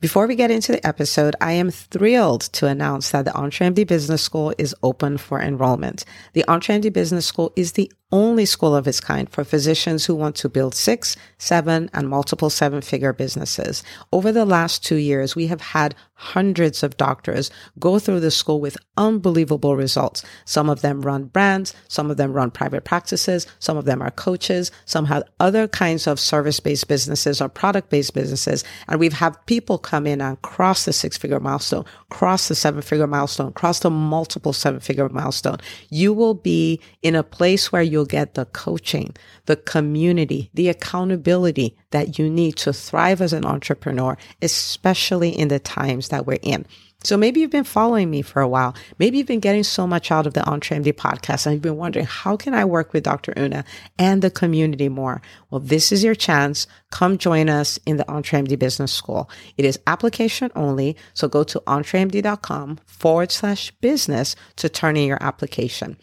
Before 0.00 0.28
we 0.28 0.36
get 0.36 0.52
into 0.52 0.70
the 0.70 0.86
episode, 0.86 1.34
I 1.40 1.54
am 1.54 1.72
thrilled 1.72 2.42
to 2.52 2.68
announce 2.68 3.10
that 3.10 3.24
the 3.24 3.32
EntreMD 3.32 3.84
Business 3.88 4.22
School 4.22 4.54
is 4.56 4.72
open 4.80 5.18
for 5.18 5.42
enrollment. 5.42 6.04
The 6.34 6.44
EntreMD 6.46 6.92
Business 6.92 7.26
School 7.26 7.52
is 7.56 7.72
the 7.72 7.90
only 8.10 8.46
school 8.46 8.74
of 8.74 8.88
its 8.88 9.00
kind 9.00 9.28
for 9.28 9.44
physicians 9.44 10.06
who 10.06 10.14
want 10.14 10.36
to 10.36 10.48
build 10.48 10.74
six, 10.74 11.16
seven, 11.38 11.90
and 11.92 12.08
multiple 12.08 12.50
seven 12.50 12.80
figure 12.80 13.12
businesses. 13.12 13.82
Over 14.12 14.32
the 14.32 14.46
last 14.46 14.84
two 14.84 14.96
years, 14.96 15.36
we 15.36 15.48
have 15.48 15.60
had 15.60 15.94
hundreds 16.18 16.82
of 16.82 16.96
doctors 16.96 17.48
go 17.78 17.98
through 17.98 18.18
the 18.18 18.30
school 18.30 18.60
with 18.60 18.76
unbelievable 18.96 19.76
results. 19.76 20.24
Some 20.44 20.68
of 20.68 20.80
them 20.80 21.02
run 21.02 21.26
brands, 21.26 21.74
some 21.86 22.10
of 22.10 22.16
them 22.16 22.32
run 22.32 22.50
private 22.50 22.84
practices, 22.84 23.46
some 23.60 23.76
of 23.76 23.84
them 23.84 24.02
are 24.02 24.10
coaches, 24.10 24.72
some 24.84 25.04
have 25.06 25.22
other 25.38 25.68
kinds 25.68 26.08
of 26.08 26.18
service 26.18 26.58
based 26.58 26.88
businesses 26.88 27.40
or 27.40 27.48
product 27.48 27.88
based 27.90 28.14
businesses. 28.14 28.64
And 28.88 28.98
we've 28.98 29.12
had 29.12 29.36
people 29.46 29.78
come 29.78 30.06
in 30.08 30.20
and 30.20 30.42
cross 30.42 30.84
the 30.84 30.92
six 30.92 31.16
figure 31.16 31.38
milestone, 31.38 31.84
cross 32.10 32.48
the 32.48 32.56
seven 32.56 32.82
figure 32.82 33.06
milestone, 33.06 33.52
cross 33.52 33.78
the 33.78 33.90
multiple 33.90 34.52
seven 34.52 34.80
figure 34.80 35.08
milestone. 35.08 35.58
You 35.88 36.12
will 36.12 36.34
be 36.34 36.80
in 37.02 37.14
a 37.14 37.22
place 37.22 37.70
where 37.70 37.82
you'll 37.98 38.06
get 38.06 38.34
the 38.34 38.44
coaching, 38.46 39.12
the 39.46 39.56
community, 39.56 40.50
the 40.54 40.68
accountability 40.68 41.76
that 41.90 42.16
you 42.16 42.30
need 42.30 42.54
to 42.54 42.72
thrive 42.72 43.20
as 43.20 43.32
an 43.32 43.44
entrepreneur, 43.44 44.16
especially 44.40 45.30
in 45.30 45.48
the 45.48 45.58
times 45.58 46.10
that 46.10 46.24
we're 46.24 46.38
in. 46.42 46.64
So 47.02 47.16
maybe 47.16 47.40
you've 47.40 47.50
been 47.50 47.64
following 47.64 48.08
me 48.08 48.22
for 48.22 48.40
a 48.40 48.48
while. 48.48 48.74
Maybe 48.98 49.18
you've 49.18 49.26
been 49.26 49.40
getting 49.40 49.64
so 49.64 49.84
much 49.84 50.12
out 50.12 50.28
of 50.28 50.34
the 50.34 50.40
EntreMD 50.40 50.92
podcast 50.94 51.46
and 51.46 51.54
you've 51.54 51.62
been 51.62 51.76
wondering, 51.76 52.06
how 52.06 52.36
can 52.36 52.54
I 52.54 52.64
work 52.64 52.92
with 52.92 53.02
Dr. 53.02 53.32
Una 53.36 53.64
and 53.98 54.22
the 54.22 54.30
community 54.30 54.88
more? 54.88 55.20
Well, 55.50 55.60
this 55.60 55.90
is 55.90 56.04
your 56.04 56.14
chance. 56.14 56.68
Come 56.90 57.18
join 57.18 57.48
us 57.48 57.80
in 57.84 57.96
the 57.96 58.04
EntreMD 58.04 58.58
Business 58.58 58.92
School. 58.92 59.28
It 59.56 59.64
is 59.64 59.78
application 59.88 60.52
only. 60.54 60.96
So 61.14 61.26
go 61.26 61.42
to 61.44 61.60
entremd.com 61.66 62.78
forward 62.86 63.32
slash 63.32 63.72
business 63.80 64.36
to 64.56 64.68
turn 64.68 64.96
in 64.96 65.08
your 65.08 65.22
application. 65.22 65.96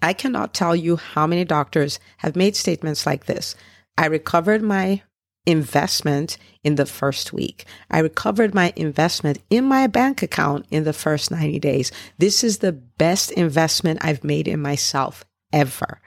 I 0.00 0.12
cannot 0.12 0.54
tell 0.54 0.76
you 0.76 0.96
how 0.96 1.26
many 1.26 1.44
doctors 1.44 1.98
have 2.18 2.36
made 2.36 2.56
statements 2.56 3.06
like 3.06 3.26
this. 3.26 3.54
I 3.96 4.06
recovered 4.06 4.62
my 4.62 5.02
investment 5.46 6.36
in 6.62 6.74
the 6.74 6.86
first 6.86 7.32
week. 7.32 7.64
I 7.90 8.00
recovered 8.00 8.54
my 8.54 8.72
investment 8.76 9.38
in 9.48 9.64
my 9.64 9.86
bank 9.86 10.22
account 10.22 10.66
in 10.70 10.84
the 10.84 10.92
first 10.92 11.30
90 11.30 11.58
days. 11.58 11.90
This 12.18 12.44
is 12.44 12.58
the 12.58 12.72
best 12.72 13.30
investment 13.32 14.04
I've 14.04 14.22
made 14.22 14.46
in 14.46 14.60
myself 14.60 15.24
ever. 15.52 16.00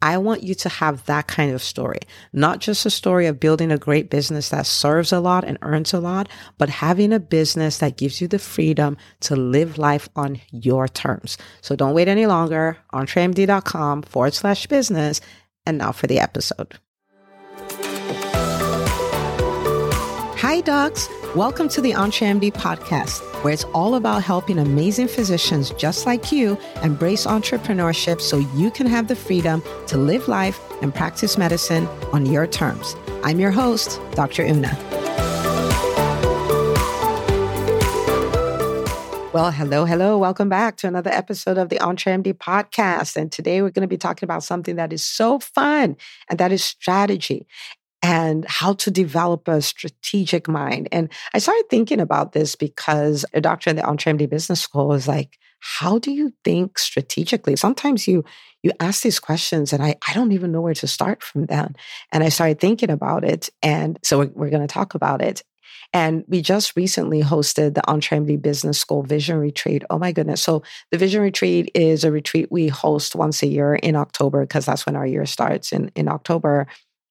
I 0.00 0.16
want 0.18 0.44
you 0.44 0.54
to 0.54 0.68
have 0.68 1.04
that 1.06 1.26
kind 1.26 1.52
of 1.52 1.60
story, 1.60 1.98
not 2.32 2.60
just 2.60 2.86
a 2.86 2.90
story 2.90 3.26
of 3.26 3.40
building 3.40 3.72
a 3.72 3.78
great 3.78 4.10
business 4.10 4.50
that 4.50 4.66
serves 4.66 5.12
a 5.12 5.18
lot 5.18 5.44
and 5.44 5.58
earns 5.62 5.92
a 5.92 5.98
lot, 5.98 6.28
but 6.56 6.68
having 6.68 7.12
a 7.12 7.18
business 7.18 7.78
that 7.78 7.96
gives 7.96 8.20
you 8.20 8.28
the 8.28 8.38
freedom 8.38 8.96
to 9.20 9.34
live 9.34 9.76
life 9.76 10.08
on 10.14 10.40
your 10.52 10.86
terms. 10.86 11.36
So 11.62 11.74
don't 11.74 11.94
wait 11.94 12.06
any 12.06 12.26
longer. 12.26 12.78
EntreMD.com 12.92 14.02
forward 14.02 14.34
slash 14.34 14.66
business. 14.68 15.20
And 15.66 15.78
now 15.78 15.90
for 15.90 16.06
the 16.06 16.20
episode. 16.20 16.78
Hi, 20.38 20.60
docs. 20.60 21.08
Welcome 21.34 21.68
to 21.70 21.82
the 21.82 21.92
EntreMD 21.92 22.54
podcast, 22.54 23.20
where 23.44 23.52
it's 23.52 23.64
all 23.74 23.96
about 23.96 24.22
helping 24.22 24.58
amazing 24.58 25.08
physicians 25.08 25.72
just 25.72 26.06
like 26.06 26.32
you 26.32 26.56
embrace 26.82 27.26
entrepreneurship 27.26 28.22
so 28.22 28.38
you 28.38 28.70
can 28.70 28.86
have 28.86 29.08
the 29.08 29.14
freedom 29.14 29.62
to 29.88 29.98
live 29.98 30.26
life 30.26 30.58
and 30.80 30.94
practice 30.94 31.36
medicine 31.36 31.86
on 32.14 32.24
your 32.24 32.46
terms. 32.46 32.96
I'm 33.24 33.38
your 33.38 33.50
host, 33.50 34.00
Dr. 34.12 34.42
Una. 34.42 34.74
Well, 39.34 39.50
hello, 39.50 39.84
hello. 39.84 40.16
Welcome 40.16 40.48
back 40.48 40.78
to 40.78 40.88
another 40.88 41.10
episode 41.10 41.58
of 41.58 41.68
the 41.68 41.76
EntreMD 41.76 42.32
podcast. 42.38 43.16
And 43.16 43.30
today 43.30 43.60
we're 43.60 43.70
going 43.70 43.82
to 43.82 43.86
be 43.86 43.98
talking 43.98 44.26
about 44.26 44.42
something 44.42 44.76
that 44.76 44.94
is 44.94 45.04
so 45.04 45.38
fun, 45.38 45.98
and 46.30 46.38
that 46.38 46.52
is 46.52 46.64
strategy 46.64 47.46
and 48.02 48.44
how 48.48 48.74
to 48.74 48.90
develop 48.90 49.48
a 49.48 49.60
strategic 49.60 50.48
mind. 50.48 50.88
And 50.92 51.10
I 51.34 51.38
started 51.38 51.64
thinking 51.68 52.00
about 52.00 52.32
this 52.32 52.54
because 52.54 53.24
a 53.32 53.40
doctor 53.40 53.70
in 53.70 53.76
the 53.76 53.82
EntreMD 53.82 54.28
Business 54.30 54.60
School 54.60 54.88
was 54.88 55.08
like, 55.08 55.38
how 55.60 55.98
do 55.98 56.12
you 56.12 56.32
think 56.44 56.78
strategically? 56.78 57.56
Sometimes 57.56 58.06
you 58.06 58.24
you 58.62 58.72
ask 58.80 59.02
these 59.02 59.20
questions 59.20 59.72
and 59.72 59.82
I, 59.82 59.96
I 60.08 60.14
don't 60.14 60.32
even 60.32 60.50
know 60.50 60.60
where 60.60 60.74
to 60.74 60.86
start 60.88 61.22
from 61.22 61.46
then. 61.46 61.76
And 62.12 62.24
I 62.24 62.28
started 62.28 62.58
thinking 62.58 62.90
about 62.90 63.24
it. 63.24 63.48
And 63.62 64.00
so 64.02 64.18
we're, 64.18 64.30
we're 64.34 64.50
going 64.50 64.66
to 64.66 64.72
talk 64.72 64.94
about 64.94 65.22
it. 65.22 65.44
And 65.92 66.24
we 66.28 66.42
just 66.42 66.76
recently 66.76 67.22
hosted 67.22 67.74
the 67.74 67.82
EntreMD 67.82 68.42
Business 68.42 68.78
School 68.78 69.02
Vision 69.02 69.38
Retreat. 69.38 69.84
Oh 69.88 69.98
my 69.98 70.12
goodness. 70.12 70.42
So 70.42 70.62
the 70.90 70.98
Vision 70.98 71.22
Retreat 71.22 71.70
is 71.74 72.04
a 72.04 72.10
retreat 72.10 72.50
we 72.50 72.68
host 72.68 73.14
once 73.14 73.42
a 73.42 73.46
year 73.46 73.76
in 73.76 73.96
October 73.96 74.42
because 74.42 74.66
that's 74.66 74.84
when 74.84 74.96
our 74.96 75.06
year 75.06 75.24
starts 75.24 75.72
in, 75.72 75.90
in 75.94 76.08
October 76.08 76.66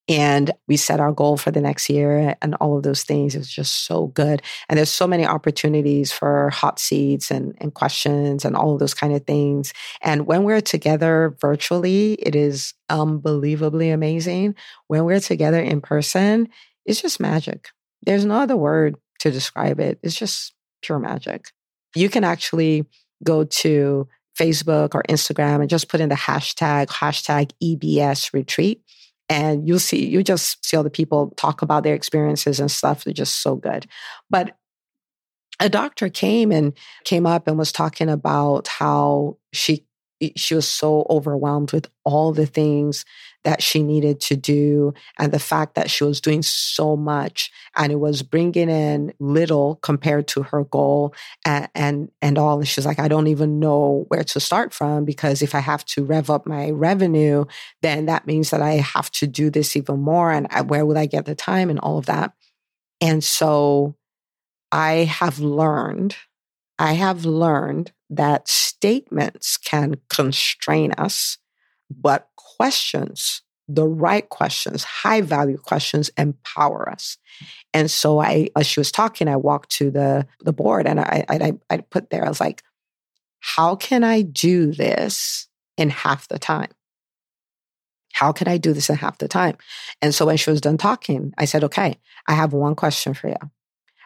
and 0.08 0.50
we 0.66 0.76
set 0.78 1.00
our 1.00 1.12
goal 1.12 1.36
for 1.36 1.50
the 1.50 1.60
next 1.60 1.90
year 1.90 2.34
and 2.40 2.54
all 2.56 2.78
of 2.78 2.82
those 2.82 3.02
things. 3.02 3.34
It 3.34 3.38
was 3.38 3.50
just 3.50 3.84
so 3.84 4.06
good. 4.06 4.40
And 4.68 4.78
there's 4.78 4.90
so 4.90 5.06
many 5.06 5.26
opportunities 5.26 6.10
for 6.10 6.48
hot 6.48 6.78
seats 6.78 7.30
and, 7.30 7.54
and 7.58 7.74
questions 7.74 8.44
and 8.44 8.56
all 8.56 8.72
of 8.72 8.80
those 8.80 8.94
kind 8.94 9.14
of 9.14 9.26
things. 9.26 9.74
And 10.00 10.26
when 10.26 10.44
we're 10.44 10.62
together 10.62 11.36
virtually, 11.40 12.14
it 12.14 12.34
is 12.34 12.72
unbelievably 12.88 13.90
amazing. 13.90 14.54
When 14.86 15.04
we're 15.04 15.20
together 15.20 15.60
in 15.60 15.82
person, 15.82 16.48
it's 16.86 17.02
just 17.02 17.20
magic. 17.20 17.68
There's 18.02 18.24
no 18.24 18.36
other 18.36 18.56
word 18.56 18.96
to 19.20 19.30
describe 19.30 19.78
it. 19.78 19.98
It's 20.02 20.18
just 20.18 20.54
pure 20.80 20.98
magic. 20.98 21.52
You 21.94 22.08
can 22.08 22.24
actually 22.24 22.86
go 23.22 23.44
to 23.44 24.08
Facebook 24.38 24.94
or 24.94 25.02
Instagram 25.08 25.60
and 25.60 25.68
just 25.68 25.88
put 25.88 26.00
in 26.00 26.08
the 26.08 26.14
hashtag, 26.14 26.86
hashtag 26.86 27.50
EBS 27.62 28.32
retreat 28.32 28.82
and 29.28 29.66
you'll 29.66 29.78
see 29.78 30.06
you 30.06 30.22
just 30.22 30.64
see 30.64 30.76
the 30.82 30.90
people 30.90 31.32
talk 31.36 31.62
about 31.62 31.82
their 31.82 31.94
experiences 31.94 32.60
and 32.60 32.70
stuff 32.70 33.04
they're 33.04 33.12
just 33.12 33.42
so 33.42 33.56
good. 33.56 33.86
But 34.30 34.56
a 35.60 35.68
doctor 35.68 36.08
came 36.08 36.52
and 36.52 36.72
came 37.04 37.26
up 37.26 37.48
and 37.48 37.58
was 37.58 37.72
talking 37.72 38.08
about 38.08 38.68
how 38.68 39.38
she 39.52 39.87
she 40.36 40.54
was 40.54 40.66
so 40.66 41.06
overwhelmed 41.08 41.72
with 41.72 41.88
all 42.04 42.32
the 42.32 42.46
things 42.46 43.04
that 43.44 43.62
she 43.62 43.82
needed 43.82 44.20
to 44.20 44.36
do 44.36 44.92
and 45.18 45.32
the 45.32 45.38
fact 45.38 45.74
that 45.74 45.90
she 45.90 46.04
was 46.04 46.20
doing 46.20 46.42
so 46.42 46.96
much 46.96 47.50
and 47.76 47.92
it 47.92 48.00
was 48.00 48.22
bringing 48.22 48.68
in 48.68 49.12
little 49.20 49.76
compared 49.76 50.26
to 50.26 50.42
her 50.42 50.64
goal 50.64 51.14
and 51.44 51.68
and, 51.74 52.10
and 52.20 52.36
all. 52.38 52.58
And 52.58 52.68
she's 52.68 52.86
like 52.86 52.98
i 52.98 53.08
don't 53.08 53.28
even 53.28 53.60
know 53.60 54.04
where 54.08 54.24
to 54.24 54.40
start 54.40 54.74
from 54.74 55.04
because 55.04 55.40
if 55.40 55.54
i 55.54 55.60
have 55.60 55.84
to 55.86 56.04
rev 56.04 56.30
up 56.30 56.46
my 56.46 56.70
revenue 56.70 57.44
then 57.82 58.06
that 58.06 58.26
means 58.26 58.50
that 58.50 58.60
i 58.62 58.74
have 58.74 59.10
to 59.12 59.26
do 59.26 59.50
this 59.50 59.76
even 59.76 60.00
more 60.00 60.32
and 60.32 60.46
I, 60.50 60.62
where 60.62 60.84
would 60.84 60.96
i 60.96 61.06
get 61.06 61.24
the 61.24 61.34
time? 61.34 61.70
and 61.70 61.78
all 61.80 61.98
of 61.98 62.06
that. 62.06 62.32
And 63.00 63.22
so 63.22 63.96
i 64.72 65.04
have 65.04 65.38
learned 65.38 66.16
i 66.78 66.92
have 66.94 67.24
learned 67.24 67.92
that 68.10 68.48
statements 68.48 69.56
can 69.56 69.96
constrain 70.08 70.92
us, 70.92 71.38
but 71.90 72.28
questions, 72.36 73.42
the 73.68 73.86
right 73.86 74.28
questions, 74.28 74.82
high 74.84 75.20
value 75.20 75.58
questions, 75.58 76.10
empower 76.16 76.88
us. 76.88 77.18
And 77.74 77.90
so 77.90 78.18
I, 78.18 78.48
as 78.56 78.66
she 78.66 78.80
was 78.80 78.90
talking, 78.90 79.28
I 79.28 79.36
walked 79.36 79.70
to 79.72 79.90
the 79.90 80.26
the 80.40 80.52
board 80.52 80.86
and 80.86 80.98
I 81.00 81.24
I, 81.28 81.52
I 81.68 81.76
put 81.78 82.10
there, 82.10 82.24
I 82.24 82.28
was 82.28 82.40
like, 82.40 82.62
how 83.40 83.76
can 83.76 84.04
I 84.04 84.22
do 84.22 84.72
this 84.72 85.48
in 85.76 85.90
half 85.90 86.28
the 86.28 86.38
time? 86.38 86.70
How 88.12 88.32
can 88.32 88.48
I 88.48 88.56
do 88.56 88.72
this 88.72 88.90
in 88.90 88.96
half 88.96 89.18
the 89.18 89.28
time? 89.28 89.56
And 90.02 90.14
so 90.14 90.26
when 90.26 90.36
she 90.36 90.50
was 90.50 90.60
done 90.60 90.78
talking, 90.78 91.32
I 91.38 91.44
said, 91.44 91.62
okay, 91.64 91.98
I 92.26 92.34
have 92.34 92.52
one 92.52 92.74
question 92.74 93.14
for 93.14 93.28
you. 93.28 93.36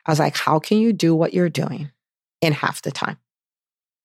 I 0.05 0.11
was 0.11 0.19
like, 0.19 0.37
how 0.37 0.59
can 0.59 0.79
you 0.79 0.93
do 0.93 1.15
what 1.15 1.33
you're 1.33 1.49
doing 1.49 1.91
in 2.41 2.53
half 2.53 2.83
the 2.83 2.91
time? 2.91 3.17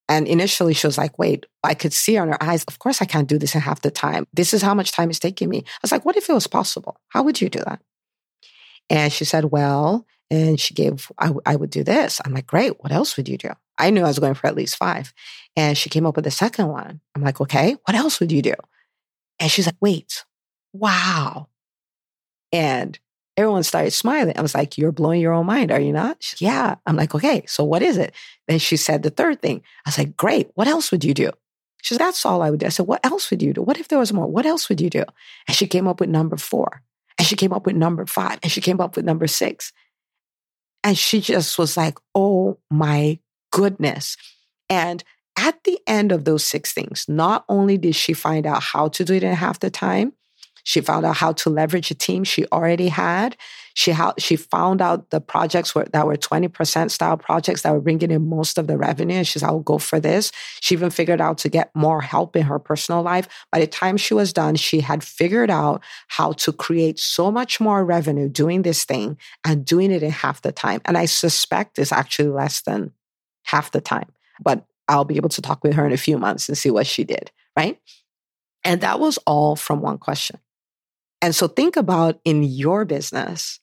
And 0.09 0.27
initially 0.27 0.73
she 0.73 0.87
was 0.87 0.97
like, 0.97 1.19
wait, 1.19 1.45
I 1.63 1.73
could 1.73 1.93
see 1.93 2.17
on 2.17 2.29
her 2.29 2.41
eyes, 2.41 2.63
of 2.65 2.79
course 2.79 3.01
I 3.01 3.05
can't 3.05 3.27
do 3.27 3.37
this 3.37 3.55
in 3.55 3.61
half 3.61 3.81
the 3.81 3.91
time. 3.91 4.25
This 4.33 4.53
is 4.53 4.61
how 4.61 4.73
much 4.73 4.91
time 4.91 5.09
it's 5.09 5.19
taking 5.19 5.49
me. 5.49 5.59
I 5.65 5.79
was 5.81 5.91
like, 5.91 6.05
what 6.05 6.15
if 6.15 6.29
it 6.29 6.33
was 6.33 6.47
possible? 6.47 6.99
How 7.09 7.23
would 7.23 7.41
you 7.41 7.49
do 7.49 7.59
that? 7.59 7.81
And 8.89 9.11
she 9.11 9.25
said, 9.25 9.45
well, 9.45 10.05
and 10.29 10.59
she 10.59 10.73
gave, 10.73 11.11
I, 11.17 11.31
I 11.45 11.55
would 11.55 11.69
do 11.69 11.83
this. 11.83 12.21
I'm 12.23 12.33
like, 12.33 12.47
great. 12.47 12.81
What 12.81 12.91
else 12.91 13.17
would 13.17 13.27
you 13.27 13.37
do? 13.37 13.49
I 13.77 13.89
knew 13.89 14.03
I 14.03 14.07
was 14.07 14.19
going 14.19 14.33
for 14.33 14.47
at 14.47 14.55
least 14.55 14.77
five. 14.77 15.13
And 15.55 15.77
she 15.77 15.89
came 15.89 16.05
up 16.05 16.15
with 16.15 16.25
the 16.25 16.31
second 16.31 16.67
one. 16.67 17.01
I'm 17.15 17.21
like, 17.21 17.41
okay, 17.41 17.75
what 17.85 17.95
else 17.95 18.19
would 18.19 18.31
you 18.31 18.41
do? 18.41 18.53
And 19.39 19.51
she's 19.51 19.65
like, 19.65 19.77
wait, 19.81 20.25
wow. 20.73 21.47
And 22.51 22.97
everyone 23.37 23.63
started 23.63 23.91
smiling. 23.91 24.37
I 24.37 24.41
was 24.41 24.55
like, 24.55 24.77
You're 24.77 24.91
blowing 24.91 25.21
your 25.21 25.33
own 25.33 25.45
mind, 25.45 25.71
are 25.71 25.79
you 25.79 25.93
not? 25.93 26.33
Yeah. 26.39 26.75
I'm 26.85 26.95
like, 26.95 27.15
Okay, 27.15 27.43
so 27.47 27.63
what 27.63 27.81
is 27.81 27.97
it? 27.97 28.13
Then 28.47 28.59
she 28.59 28.75
said 28.75 29.03
the 29.03 29.09
third 29.09 29.41
thing. 29.41 29.61
I 29.85 29.89
was 29.89 29.97
like, 29.97 30.17
Great. 30.17 30.49
What 30.55 30.67
else 30.67 30.91
would 30.91 31.03
you 31.03 31.13
do? 31.13 31.31
She 31.83 31.93
said, 31.93 32.01
That's 32.01 32.25
all 32.25 32.41
I 32.41 32.49
would 32.49 32.59
do. 32.59 32.65
I 32.65 32.69
said, 32.69 32.87
What 32.87 33.05
else 33.05 33.29
would 33.29 33.41
you 33.41 33.53
do? 33.53 33.61
What 33.61 33.79
if 33.79 33.87
there 33.87 33.99
was 33.99 34.11
more? 34.11 34.27
What 34.27 34.45
else 34.45 34.67
would 34.69 34.81
you 34.81 34.89
do? 34.89 35.03
And 35.47 35.55
she 35.55 35.67
came 35.67 35.87
up 35.87 35.99
with 35.99 36.09
number 36.09 36.37
four. 36.37 36.81
And 37.17 37.27
she 37.27 37.35
came 37.35 37.53
up 37.53 37.65
with 37.65 37.75
number 37.75 38.05
five. 38.05 38.39
And 38.43 38.51
she 38.51 38.61
came 38.61 38.81
up 38.81 38.95
with 38.95 39.05
number 39.05 39.27
six. 39.27 39.71
And 40.83 40.97
she 40.97 41.21
just 41.21 41.57
was 41.57 41.77
like, 41.77 41.97
oh 42.15 42.59
my 42.69 43.19
goodness. 43.51 44.17
And 44.69 45.03
at 45.37 45.63
the 45.63 45.79
end 45.87 46.11
of 46.11 46.25
those 46.25 46.43
six 46.43 46.73
things, 46.73 47.05
not 47.07 47.45
only 47.47 47.77
did 47.77 47.95
she 47.95 48.13
find 48.13 48.45
out 48.45 48.61
how 48.61 48.87
to 48.89 49.05
do 49.05 49.13
it 49.13 49.23
in 49.23 49.33
half 49.33 49.59
the 49.59 49.69
time, 49.69 50.13
she 50.67 50.81
found 50.81 51.05
out 51.05 51.15
how 51.15 51.31
to 51.31 51.49
leverage 51.49 51.91
a 51.91 51.95
team 51.95 52.25
she 52.25 52.45
already 52.47 52.89
had. 52.89 53.37
She 53.73 53.95
she 54.17 54.35
found 54.35 54.81
out 54.81 55.11
the 55.11 55.21
projects 55.21 55.73
were, 55.73 55.85
that 55.93 56.05
were 56.05 56.17
20% 56.17 56.91
style 56.91 57.15
projects 57.15 57.61
that 57.61 57.71
were 57.71 57.79
bringing 57.79 58.11
in 58.11 58.27
most 58.27 58.57
of 58.57 58.67
the 58.67 58.77
revenue. 58.77 59.15
And 59.15 59.25
she's, 59.25 59.43
I'll 59.43 59.61
go 59.61 59.77
for 59.77 60.01
this. 60.01 60.33
She 60.59 60.75
even 60.75 60.89
figured 60.89 61.21
out 61.21 61.37
to 61.37 61.49
get 61.49 61.73
more 61.73 62.01
help 62.01 62.35
in 62.35 62.43
her 62.43 62.59
personal 62.59 63.01
life. 63.01 63.29
By 63.49 63.61
the 63.61 63.67
time 63.67 63.95
she 63.95 64.13
was 64.13 64.33
done, 64.33 64.57
she 64.57 64.81
had 64.81 65.05
figured 65.05 65.49
out 65.49 65.81
how 66.09 66.33
to 66.33 66.51
create 66.51 66.99
so 66.99 67.31
much 67.31 67.61
more 67.61 67.85
revenue 67.85 68.27
doing 68.27 68.63
this 68.63 68.83
thing 68.83 69.17
and 69.45 69.63
doing 69.63 69.89
it 69.89 70.03
in 70.03 70.11
half 70.11 70.41
the 70.41 70.51
time. 70.51 70.81
And 70.83 70.97
I 70.97 71.05
suspect 71.05 71.79
it's 71.79 71.93
actually 71.93 72.27
less 72.27 72.59
than 72.59 72.91
half 73.43 73.71
the 73.71 73.79
time. 73.79 74.11
But 74.41 74.65
I'll 74.89 75.05
be 75.05 75.15
able 75.15 75.29
to 75.29 75.41
talk 75.41 75.63
with 75.63 75.75
her 75.75 75.85
in 75.85 75.93
a 75.93 75.97
few 75.97 76.17
months 76.17 76.49
and 76.49 76.57
see 76.57 76.71
what 76.71 76.87
she 76.87 77.05
did, 77.05 77.31
right? 77.55 77.79
And 78.65 78.81
that 78.81 78.99
was 78.99 79.17
all 79.25 79.55
from 79.55 79.79
one 79.79 79.97
question. 79.97 80.41
And 81.21 81.35
so 81.35 81.47
think 81.47 81.75
about 81.75 82.19
in 82.23 82.43
your 82.43 82.85
business, 82.85 83.59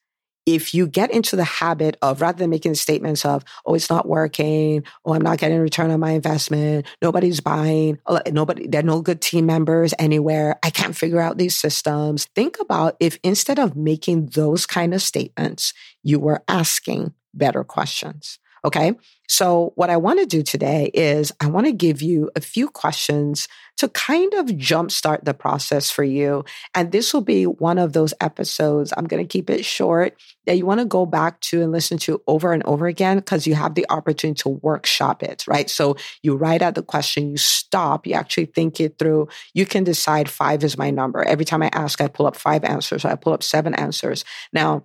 if 0.47 0.75
you 0.75 0.87
get 0.87 1.11
into 1.11 1.37
the 1.37 1.45
habit 1.45 1.97
of 2.03 2.21
rather 2.21 2.39
than 2.39 2.51
making 2.51 2.75
statements 2.75 3.25
of, 3.25 3.45
oh, 3.65 3.75
it's 3.75 3.89
not 3.89 4.07
working, 4.07 4.85
oh, 5.05 5.15
I'm 5.15 5.23
not 5.23 5.39
getting 5.39 5.57
a 5.57 5.63
return 5.63 5.91
on 5.91 6.01
my 6.01 6.11
investment, 6.11 6.87
nobody's 7.01 7.41
buying, 7.41 7.99
oh, 8.07 8.21
nobody, 8.31 8.67
there 8.67 8.81
are 8.81 8.83
no 8.83 9.01
good 9.01 9.23
team 9.23 9.47
members 9.47 9.95
anywhere, 9.99 10.59
I 10.63 10.71
can't 10.71 10.97
figure 10.97 11.21
out 11.21 11.39
these 11.39 11.57
systems. 11.57 12.27
Think 12.35 12.59
about 12.61 12.97
if 13.01 13.19
instead 13.23 13.59
of 13.59 13.77
making 13.77 14.27
those 14.27 14.67
kind 14.67 14.93
of 14.93 15.01
statements, 15.01 15.73
you 16.03 16.19
were 16.19 16.43
asking 16.47 17.15
better 17.33 17.65
questions. 17.65 18.39
Okay. 18.65 18.93
So, 19.29 19.73
what 19.75 19.91
I 19.91 19.97
want 19.97 20.21
to 20.21 20.27
do 20.27 20.43
today 20.43 20.91
is 20.95 21.33
I 21.41 21.47
want 21.49 21.67
to 21.67 21.73
give 21.73 22.01
you 22.01 22.31
a 22.35 22.41
few 22.41 22.69
questions 22.69 23.47
to 23.77 23.89
kind 23.89 24.33
of 24.35 24.47
jumpstart 24.47 25.25
the 25.25 25.35
process 25.35 25.91
for 25.91 26.05
you. 26.05 26.45
And 26.75 26.93
this 26.93 27.13
will 27.13 27.23
be 27.23 27.45
one 27.45 27.79
of 27.79 27.93
those 27.93 28.15
episodes. 28.21 28.93
I'm 28.97 29.07
going 29.07 29.23
to 29.23 29.31
keep 29.31 29.51
it 29.51 29.65
short 29.65 30.15
that 30.47 30.57
you 30.57 30.65
want 30.65 30.81
to 30.81 30.87
go 30.87 31.05
back 31.05 31.41
to 31.41 31.63
and 31.63 31.73
listen 31.73 31.99
to 31.99 32.23
over 32.27 32.53
and 32.53 32.63
over 32.65 32.87
again 32.87 33.17
because 33.17 33.47
you 33.47 33.55
have 33.55 33.75
the 33.75 33.87
opportunity 33.91 34.39
to 34.43 34.49
workshop 34.51 35.23
it, 35.23 35.47
right? 35.47 35.69
So, 35.69 35.97
you 36.23 36.35
write 36.37 36.63
out 36.63 36.75
the 36.75 36.83
question, 36.83 37.31
you 37.31 37.37
stop, 37.37 38.07
you 38.07 38.15
actually 38.15 38.47
think 38.47 38.81
it 38.81 38.99
through. 38.99 39.29
You 39.53 39.67
can 39.67 39.85
decide 39.85 40.31
five 40.31 40.65
is 40.65 40.79
my 40.79 40.91
number. 40.91 41.23
Every 41.23 41.45
time 41.45 41.63
I 41.63 41.71
ask, 41.73 42.01
I 42.01 42.09
pull 42.09 42.27
up 42.27 42.37
five 42.37 42.65
answers, 42.65 43.05
I 43.05 43.15
pull 43.15 43.35
up 43.35 43.43
seven 43.43 43.75
answers. 43.75 44.25
Now, 44.55 44.85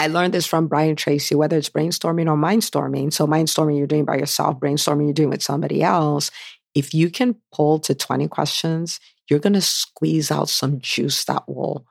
I 0.00 0.06
learned 0.06 0.32
this 0.32 0.46
from 0.46 0.66
Brian 0.66 0.96
Tracy, 0.96 1.34
whether 1.34 1.58
it's 1.58 1.68
brainstorming 1.68 2.26
or 2.26 2.34
mindstorming. 2.34 3.12
So, 3.12 3.26
mindstorming 3.26 3.76
you're 3.76 3.86
doing 3.86 4.06
by 4.06 4.16
yourself, 4.16 4.58
brainstorming 4.58 5.04
you're 5.04 5.12
doing 5.12 5.28
with 5.28 5.42
somebody 5.42 5.82
else. 5.82 6.30
If 6.74 6.94
you 6.94 7.10
can 7.10 7.36
pull 7.52 7.78
to 7.80 7.94
20 7.94 8.26
questions, 8.28 8.98
you're 9.28 9.40
going 9.40 9.52
to 9.52 9.60
squeeze 9.60 10.30
out 10.30 10.48
some 10.48 10.80
juice 10.80 11.22
that 11.26 11.46
will 11.46 11.84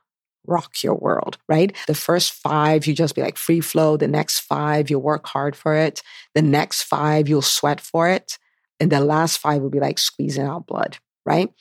rock 0.47 0.81
your 0.81 0.95
world, 0.95 1.37
right? 1.47 1.77
The 1.85 1.93
first 1.93 2.33
five, 2.33 2.87
you 2.87 2.95
just 2.95 3.13
be 3.13 3.21
like 3.21 3.37
free 3.37 3.61
flow. 3.61 3.95
The 3.95 4.07
next 4.07 4.39
five, 4.39 4.89
you'll 4.89 5.03
work 5.03 5.27
hard 5.27 5.55
for 5.55 5.75
it. 5.75 6.01
The 6.33 6.41
next 6.41 6.85
five, 6.85 7.29
you'll 7.29 7.43
sweat 7.43 7.79
for 7.79 8.09
it. 8.09 8.39
And 8.79 8.91
the 8.91 9.01
last 9.01 9.37
five 9.37 9.61
will 9.61 9.69
be 9.69 9.79
like 9.79 9.99
squeezing 9.99 10.47
out 10.47 10.65
blood, 10.65 10.97
right? 11.27 11.53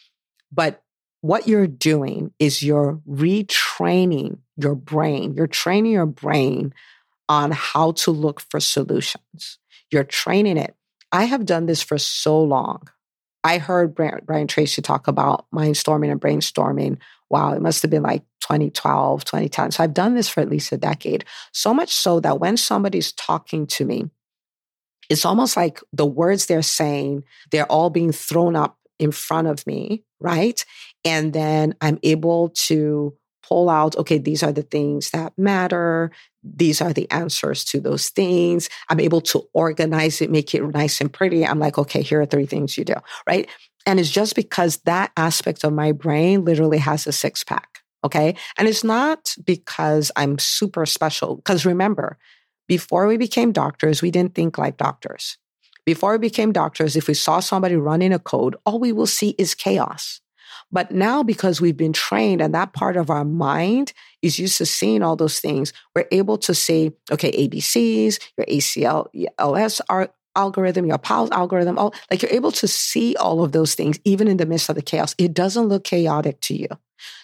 But 0.51 0.83
what 1.21 1.49
you're 1.49 1.67
doing 1.67 2.33
is 2.39 2.63
you're 2.63 3.01
retraining 3.09 4.39
your 4.57 4.75
brain. 4.75 5.35
You're 5.35 5.47
training 5.47 5.93
your 5.93 6.07
brain 6.07 6.73
on 7.29 7.51
how 7.51 7.93
to 7.93 8.11
look 8.11 8.41
for 8.41 8.61
solutions. 8.61 9.59
You're 9.91 10.05
training 10.05 10.57
it. 10.57 10.75
I 11.11 11.25
have 11.25 11.47
done 11.47 11.67
this 11.67 11.83
for 11.83 11.99
so 11.99 12.43
long. 12.43 12.89
I 13.45 13.59
heard 13.59 13.95
Brian 13.95 14.47
Tracy 14.47 14.83
talk 14.83 15.09
about 15.09 15.47
mindstorming 15.55 16.11
and 16.11 16.21
brainstorming. 16.21 16.99
Wow, 17.31 17.53
it 17.53 17.63
must 17.63 17.83
have 17.83 17.91
been 17.91 18.03
like 18.03 18.23
2012, 18.41 19.25
2010. 19.25 19.71
So 19.73 19.85
I've 19.85 19.95
done 19.95 20.15
this 20.15 20.29
for 20.29 20.41
at 20.41 20.51
least 20.51 20.73
a 20.73 20.77
decade. 20.77 21.25
So 21.53 21.73
much 21.73 21.93
so 21.93 22.21
that 22.21 22.41
when 22.41 22.57
somebody's 22.57 23.13
talking 23.13 23.67
to 23.69 23.85
me, 23.85 24.11
it's 25.09 25.25
almost 25.25 25.57
like 25.57 25.81
the 25.93 26.07
words 26.07 26.47
they're 26.47 26.63
saying, 26.63 27.25
they're 27.51 27.67
all 27.67 27.91
being 27.91 28.13
thrown 28.13 28.57
up 28.57 28.79
in 28.99 29.13
front 29.13 29.47
of 29.47 29.67
me, 29.67 30.05
right? 30.21 30.65
And 31.05 31.33
then 31.33 31.75
I'm 31.81 31.99
able 32.03 32.51
to 32.67 33.15
pull 33.49 33.71
out, 33.71 33.97
okay, 33.97 34.19
these 34.19 34.43
are 34.43 34.53
the 34.53 34.63
things 34.63 35.11
that 35.11 35.33
matter. 35.39 36.11
These 36.43 36.81
are 36.83 36.93
the 36.93 37.11
answers 37.11 37.65
to 37.67 37.81
those 37.81 38.11
things. 38.11 38.69
I'm 38.89 39.01
able 39.01 39.23
to 39.23 39.43
organize 39.55 40.21
it, 40.21 40.31
make 40.31 40.55
it 40.55 40.63
nice 40.63 41.01
and 41.01 41.13
pretty. 41.13 41.47
I'm 41.47 41.59
like, 41.59 41.79
okay, 41.79 42.03
here 42.03 42.21
are 42.21 42.27
three 42.27 42.47
things 42.47 42.77
you 42.77 42.85
do, 42.85 42.95
right? 43.27 43.49
And 43.87 43.99
it's 43.99 44.11
just 44.11 44.35
because 44.37 44.79
that 44.85 45.13
aspect 45.17 45.65
of 45.65 45.73
my 45.73 45.93
brain 45.93 46.45
literally 46.45 46.79
has 46.79 47.07
a 47.07 47.13
six 47.13 47.43
pack. 47.43 47.81
Okay. 48.05 48.37
And 48.57 48.69
it's 48.69 48.85
not 48.85 49.35
because 49.45 50.13
I'm 50.15 50.39
super 50.39 50.87
special. 50.87 51.37
Because 51.37 51.67
remember, 51.67 52.19
before 52.69 53.07
we 53.07 53.17
became 53.17 53.51
doctors, 53.51 54.03
we 54.03 54.11
didn't 54.11 54.35
think 54.35 54.59
like 54.59 54.77
doctors. 54.77 55.39
Before 55.87 56.13
we 56.13 56.19
became 56.19 56.53
doctors, 56.53 56.97
if 56.97 57.09
we 57.09 57.15
saw 57.15 57.41
somebody 57.41 57.77
running 57.77 58.13
a 58.13 58.19
code, 58.19 58.57
all 58.67 58.79
we 58.79 58.93
will 58.93 59.07
see 59.07 59.31
is 59.39 59.55
chaos. 59.55 60.21
But 60.71 60.91
now, 60.91 61.23
because 61.23 61.61
we've 61.61 61.77
been 61.77 61.93
trained 61.93 62.41
and 62.41 62.55
that 62.55 62.73
part 62.73 62.97
of 62.97 63.11
our 63.11 63.25
mind 63.25 63.93
is 64.21 64.39
used 64.39 64.59
to 64.59 64.67
seeing 64.67 65.03
all 65.03 65.17
those 65.17 65.41
things, 65.41 65.73
we're 65.95 66.09
able 66.13 66.37
to 66.39 66.55
say, 66.55 66.93
okay, 67.11 67.33
ABCs, 67.33 68.19
your 68.37 68.47
ACLS 68.47 69.81
are 69.89 70.11
algorithm, 70.37 70.87
your 70.87 70.99
PALS 70.99 71.31
algorithm, 71.31 71.79
all 71.79 71.95
like 72.11 72.23
you're 72.23 72.31
able 72.31 72.53
to 72.53 72.69
see 72.69 73.17
all 73.17 73.43
of 73.43 73.53
those 73.53 73.75
things 73.75 73.99
even 74.05 74.29
in 74.29 74.37
the 74.37 74.47
midst 74.47 74.69
of 74.69 74.77
the 74.77 74.83
chaos. 74.83 75.15
It 75.19 75.35
doesn't 75.35 75.67
look 75.67 75.85
chaotic 75.85 76.41
to 76.43 76.55
you. 76.55 76.69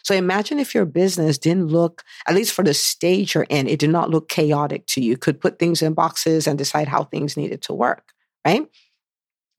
So 0.02 0.14
imagine 0.14 0.58
if 0.58 0.74
your 0.74 0.84
business 0.84 1.36
didn't 1.38 1.68
look, 1.68 2.02
at 2.26 2.34
least 2.34 2.52
for 2.52 2.64
the 2.64 2.74
stage 2.74 3.34
you're 3.34 3.46
in, 3.48 3.68
it 3.68 3.78
did 3.78 3.90
not 3.90 4.10
look 4.10 4.28
chaotic 4.28 4.86
to 4.86 5.00
you. 5.00 5.10
you 5.10 5.16
could 5.16 5.40
put 5.40 5.58
things 5.58 5.82
in 5.82 5.94
boxes 5.94 6.46
and 6.46 6.58
decide 6.58 6.88
how 6.88 7.04
things 7.04 7.36
needed 7.36 7.62
to 7.62 7.74
work 7.74 8.14
right? 8.44 8.66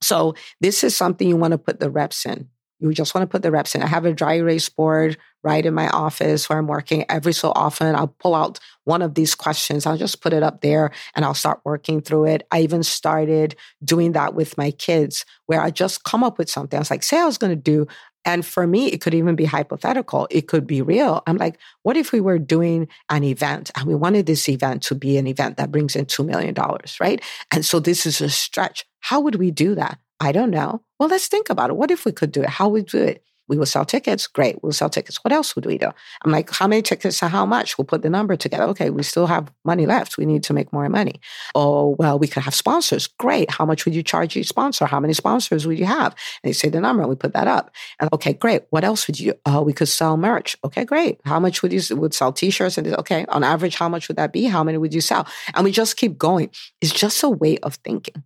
So 0.01 0.35
this 0.61 0.83
is 0.83 0.95
something 0.95 1.27
you 1.27 1.37
want 1.37 1.53
to 1.53 1.57
put 1.57 1.79
the 1.79 1.89
reps 1.89 2.25
in. 2.25 2.49
You 2.79 2.93
just 2.93 3.15
want 3.15 3.23
to 3.23 3.31
put 3.31 3.41
the 3.41 3.51
reps 3.51 3.73
in. 3.73 3.81
I 3.81 3.87
have 3.87 4.05
a 4.05 4.13
dry 4.13 4.35
erase 4.35 4.69
board 4.69 5.17
right 5.43 5.65
in 5.65 5.73
my 5.73 5.87
office 5.89 6.49
where 6.49 6.59
I'm 6.59 6.67
working 6.67 7.05
every 7.09 7.33
so 7.33 7.51
often. 7.55 7.95
I'll 7.95 8.15
pull 8.19 8.35
out 8.35 8.59
one 8.83 9.01
of 9.01 9.13
these 9.13 9.33
questions. 9.35 9.85
I'll 9.85 9.97
just 9.97 10.21
put 10.21 10.33
it 10.33 10.43
up 10.43 10.61
there 10.61 10.91
and 11.15 11.23
I'll 11.23 11.33
start 11.33 11.61
working 11.63 12.01
through 12.01 12.25
it. 12.25 12.47
I 12.51 12.61
even 12.61 12.83
started 12.83 13.55
doing 13.83 14.11
that 14.13 14.33
with 14.33 14.57
my 14.57 14.71
kids 14.71 15.25
where 15.45 15.61
I 15.61 15.71
just 15.71 16.03
come 16.03 16.23
up 16.23 16.37
with 16.37 16.49
something. 16.49 16.77
I 16.77 16.81
was 16.81 16.91
like, 16.91 17.03
say 17.03 17.19
I 17.19 17.25
was 17.25 17.37
going 17.37 17.51
to 17.51 17.55
do 17.55 17.87
and 18.25 18.43
for 18.43 18.65
me, 18.65 18.87
it 18.87 19.01
could 19.01 19.13
even 19.13 19.35
be 19.35 19.45
hypothetical. 19.45 20.27
It 20.31 20.47
could 20.47 20.65
be 20.65 20.81
real. 20.81 21.21
I'm 21.27 21.37
like, 21.37 21.59
what 21.83 21.95
if 21.95 22.11
we 22.11 22.19
were 22.19 22.39
doing 22.39 22.87
an 23.09 23.23
event 23.23 23.69
and 23.77 23.85
we 23.85 23.93
wanted 23.93 24.25
this 24.25 24.49
event 24.49 24.81
to 24.83 24.95
be 24.95 25.17
an 25.17 25.27
event 25.27 25.57
that 25.57 25.71
brings 25.71 25.95
in 25.95 26.07
$2 26.07 26.25
million, 26.25 26.55
right? 26.99 27.23
And 27.51 27.63
so 27.63 27.79
this 27.79 28.05
is 28.07 28.21
a 28.21 28.29
stretch. 28.29 28.83
How 28.99 29.19
would 29.19 29.35
we 29.35 29.51
do 29.51 29.75
that? 29.75 29.99
I 30.19 30.31
don't 30.31 30.51
know. 30.51 30.81
Well, 30.99 31.09
let's 31.09 31.27
think 31.27 31.49
about 31.49 31.69
it. 31.69 31.75
What 31.75 31.91
if 31.91 32.05
we 32.05 32.11
could 32.11 32.31
do 32.31 32.41
it? 32.41 32.49
How 32.49 32.69
would 32.69 32.93
we 32.93 32.99
do 32.99 33.05
it? 33.05 33.23
We 33.47 33.57
will 33.57 33.65
sell 33.65 33.85
tickets. 33.85 34.25
Great. 34.25 34.63
We'll 34.63 34.71
sell 34.71 34.89
tickets. 34.89 35.23
What 35.23 35.31
else 35.31 35.55
would 35.55 35.65
we 35.65 35.77
do? 35.77 35.91
I'm 36.23 36.31
like, 36.31 36.49
how 36.49 36.67
many 36.67 36.81
tickets 36.81 37.19
how 37.19 37.45
much? 37.45 37.77
We'll 37.77 37.85
put 37.85 38.01
the 38.01 38.09
number 38.09 38.35
together. 38.35 38.63
Okay, 38.63 38.89
we 38.89 39.03
still 39.03 39.27
have 39.27 39.51
money 39.63 39.85
left. 39.85 40.17
We 40.17 40.25
need 40.25 40.43
to 40.43 40.53
make 40.53 40.73
more 40.73 40.89
money. 40.89 41.19
Oh, 41.53 41.95
well, 41.99 42.17
we 42.17 42.27
could 42.27 42.43
have 42.43 42.55
sponsors. 42.55 43.07
Great. 43.07 43.51
How 43.51 43.65
much 43.65 43.85
would 43.85 43.93
you 43.93 44.01
charge 44.01 44.35
each 44.35 44.47
sponsor? 44.47 44.85
How 44.87 44.99
many 44.99 45.13
sponsors 45.13 45.67
would 45.67 45.77
you 45.77 45.85
have? 45.85 46.13
And 46.43 46.49
they 46.49 46.53
say 46.53 46.69
the 46.69 46.81
number. 46.81 47.03
and 47.03 47.09
We 47.09 47.15
put 47.15 47.33
that 47.33 47.47
up. 47.47 47.71
And 47.99 48.09
okay, 48.13 48.33
great. 48.33 48.63
What 48.71 48.83
else 48.83 49.05
would 49.07 49.19
you? 49.19 49.35
Oh, 49.45 49.61
we 49.61 49.73
could 49.73 49.89
sell 49.89 50.17
merch. 50.17 50.57
Okay, 50.63 50.83
great. 50.83 51.19
How 51.25 51.39
much 51.39 51.61
would 51.61 51.71
you 51.71 51.95
would 51.97 52.15
sell 52.15 52.33
t-shirts? 52.33 52.79
And 52.79 52.87
okay, 52.95 53.25
on 53.29 53.43
average, 53.43 53.75
how 53.75 53.89
much 53.89 54.07
would 54.07 54.17
that 54.17 54.33
be? 54.33 54.45
How 54.45 54.63
many 54.63 54.79
would 54.79 54.93
you 54.93 55.01
sell? 55.01 55.27
And 55.53 55.63
we 55.63 55.71
just 55.71 55.97
keep 55.97 56.17
going. 56.17 56.49
It's 56.81 56.93
just 56.93 57.21
a 57.21 57.29
way 57.29 57.59
of 57.59 57.75
thinking. 57.75 58.23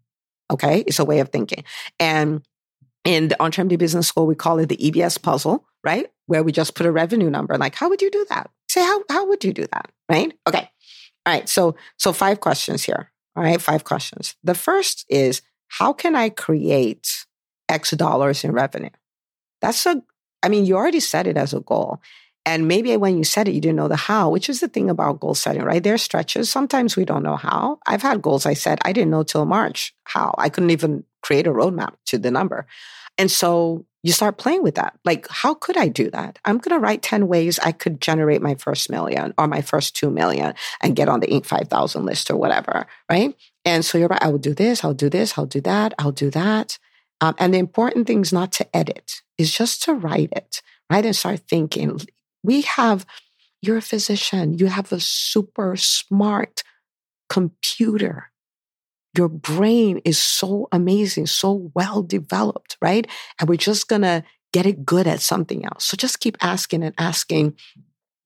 Okay, 0.52 0.84
it's 0.88 1.00
a 1.00 1.06
way 1.06 1.20
of 1.20 1.30
thinking. 1.30 1.64
And 2.00 2.42
in 3.06 3.30
the 3.30 3.36
EntreMD 3.36 3.78
Business 3.78 4.08
School, 4.08 4.28
we 4.28 4.36
call 4.36 4.60
it 4.60 4.68
the 4.68 4.78
EBS 4.78 5.22
puzzle, 5.22 5.66
right? 5.84 6.08
Where 6.26 6.44
we 6.44 6.52
just 6.52 6.76
put 6.76 6.86
a 6.86 6.92
revenue 6.92 7.30
number. 7.30 7.58
Like, 7.58 7.76
how 7.76 7.90
would 7.90 8.02
you 8.02 8.12
do 8.12 8.26
that? 8.30 8.50
Say, 8.68 8.82
how, 8.82 9.04
how 9.10 9.28
would 9.28 9.44
you 9.44 9.54
do 9.54 9.66
that? 9.72 9.92
Right? 10.10 10.34
Okay. 10.48 10.70
All 11.26 11.34
right. 11.34 11.48
So, 11.48 11.76
so 11.98 12.14
five 12.14 12.40
questions 12.40 12.84
here. 12.84 13.12
All 13.36 13.44
right. 13.44 13.62
Five 13.62 13.84
questions. 13.84 14.36
The 14.44 14.56
first 14.56 15.06
is, 15.10 15.42
how 15.68 15.94
can 15.94 16.16
I 16.16 16.30
create 16.30 17.26
X 17.68 17.92
dollars 17.92 18.44
in 18.44 18.52
revenue? 18.52 18.90
That's 19.62 19.86
a, 19.86 20.02
I 20.42 20.50
mean, 20.50 20.66
you 20.66 20.76
already 20.76 21.00
set 21.00 21.28
it 21.28 21.38
as 21.38 21.54
a 21.54 21.60
goal. 21.60 22.02
And 22.50 22.68
maybe 22.68 22.98
when 22.98 23.16
you 23.16 23.24
said 23.24 23.48
it, 23.48 23.54
you 23.54 23.62
didn't 23.62 23.76
know 23.76 23.88
the 23.88 23.96
how, 23.96 24.32
which 24.32 24.50
is 24.50 24.60
the 24.60 24.68
thing 24.68 24.90
about 24.90 25.20
goal 25.20 25.36
setting, 25.36 25.62
right? 25.62 25.84
There 25.84 25.94
are 25.94 26.00
stretches. 26.00 26.50
Sometimes 26.50 26.98
we 26.98 27.06
don't 27.06 27.22
know 27.22 27.36
how. 27.36 27.78
I've 27.86 28.02
had 28.02 28.24
goals 28.24 28.48
I 28.48 28.56
said 28.56 28.80
I 28.84 28.92
didn't 28.92 29.12
know 29.12 29.22
till 29.22 29.46
March 29.46 29.94
how. 30.06 30.34
I 30.36 30.50
couldn't 30.50 30.72
even 30.72 31.04
create 31.22 31.46
a 31.46 31.52
roadmap 31.52 31.94
to 32.08 32.18
the 32.18 32.32
number. 32.32 32.66
And 33.20 33.30
so 33.30 33.86
you 34.02 34.12
start 34.12 34.40
playing 34.40 34.64
with 34.64 34.76
that. 34.76 34.98
Like, 35.06 35.28
how 35.30 35.54
could 35.54 35.78
I 35.78 35.90
do 35.90 36.10
that? 36.10 36.40
I'm 36.44 36.58
going 36.58 36.76
to 36.76 36.84
write 36.84 37.04
10 37.04 37.28
ways 37.28 37.60
I 37.60 37.72
could 37.72 38.02
generate 38.02 38.42
my 38.42 38.56
first 38.56 38.90
million 38.90 39.32
or 39.38 39.48
my 39.48 39.62
first 39.62 39.96
2 39.98 40.10
million 40.10 40.56
and 40.82 40.96
get 40.96 41.08
on 41.08 41.20
the 41.20 41.28
Inc. 41.28 41.46
5000 41.46 42.04
list 42.04 42.32
or 42.32 42.38
whatever. 42.38 42.88
Right. 43.12 43.36
And 43.64 43.86
so 43.86 44.00
you're 44.00 44.08
right. 44.08 44.24
I 44.24 44.30
will 44.30 44.40
do 44.40 44.56
this. 44.56 44.84
I'll 44.84 44.96
do 44.96 45.10
this. 45.10 45.38
I'll 45.38 45.46
do 45.46 45.62
that. 45.62 45.94
I'll 46.00 46.12
do 46.12 46.32
that. 46.32 46.80
Um, 47.22 47.36
and 47.38 47.54
the 47.54 47.60
important 47.60 48.08
thing 48.08 48.22
is 48.22 48.34
not 48.34 48.52
to 48.54 48.76
edit, 48.76 49.22
is 49.38 49.56
just 49.56 49.84
to 49.84 49.94
write 49.94 50.32
it, 50.32 50.64
right? 50.90 51.06
And 51.06 51.16
start 51.16 51.42
thinking. 51.48 52.00
We 52.44 52.62
have, 52.62 53.06
you're 53.62 53.78
a 53.78 53.82
physician, 53.82 54.58
you 54.58 54.68
have 54.68 54.92
a 54.92 55.00
super 55.00 55.76
smart 55.76 56.64
computer 57.30 58.32
your 59.18 59.30
brain 59.30 60.02
is 60.06 60.18
so 60.18 60.68
amazing, 60.72 61.26
so 61.28 61.72
well 61.74 62.04
developed, 62.04 62.78
right? 62.82 63.08
And 63.40 63.50
we're 63.50 63.56
just 63.56 63.88
going 63.88 64.04
to 64.04 64.24
get 64.54 64.66
it 64.66 64.86
good 64.86 65.08
at 65.08 65.22
something 65.22 65.66
else. 65.66 65.86
So 65.86 65.98
just 65.98 66.20
keep 66.20 66.38
asking 66.42 66.84
and 66.84 66.96
asking 66.98 67.56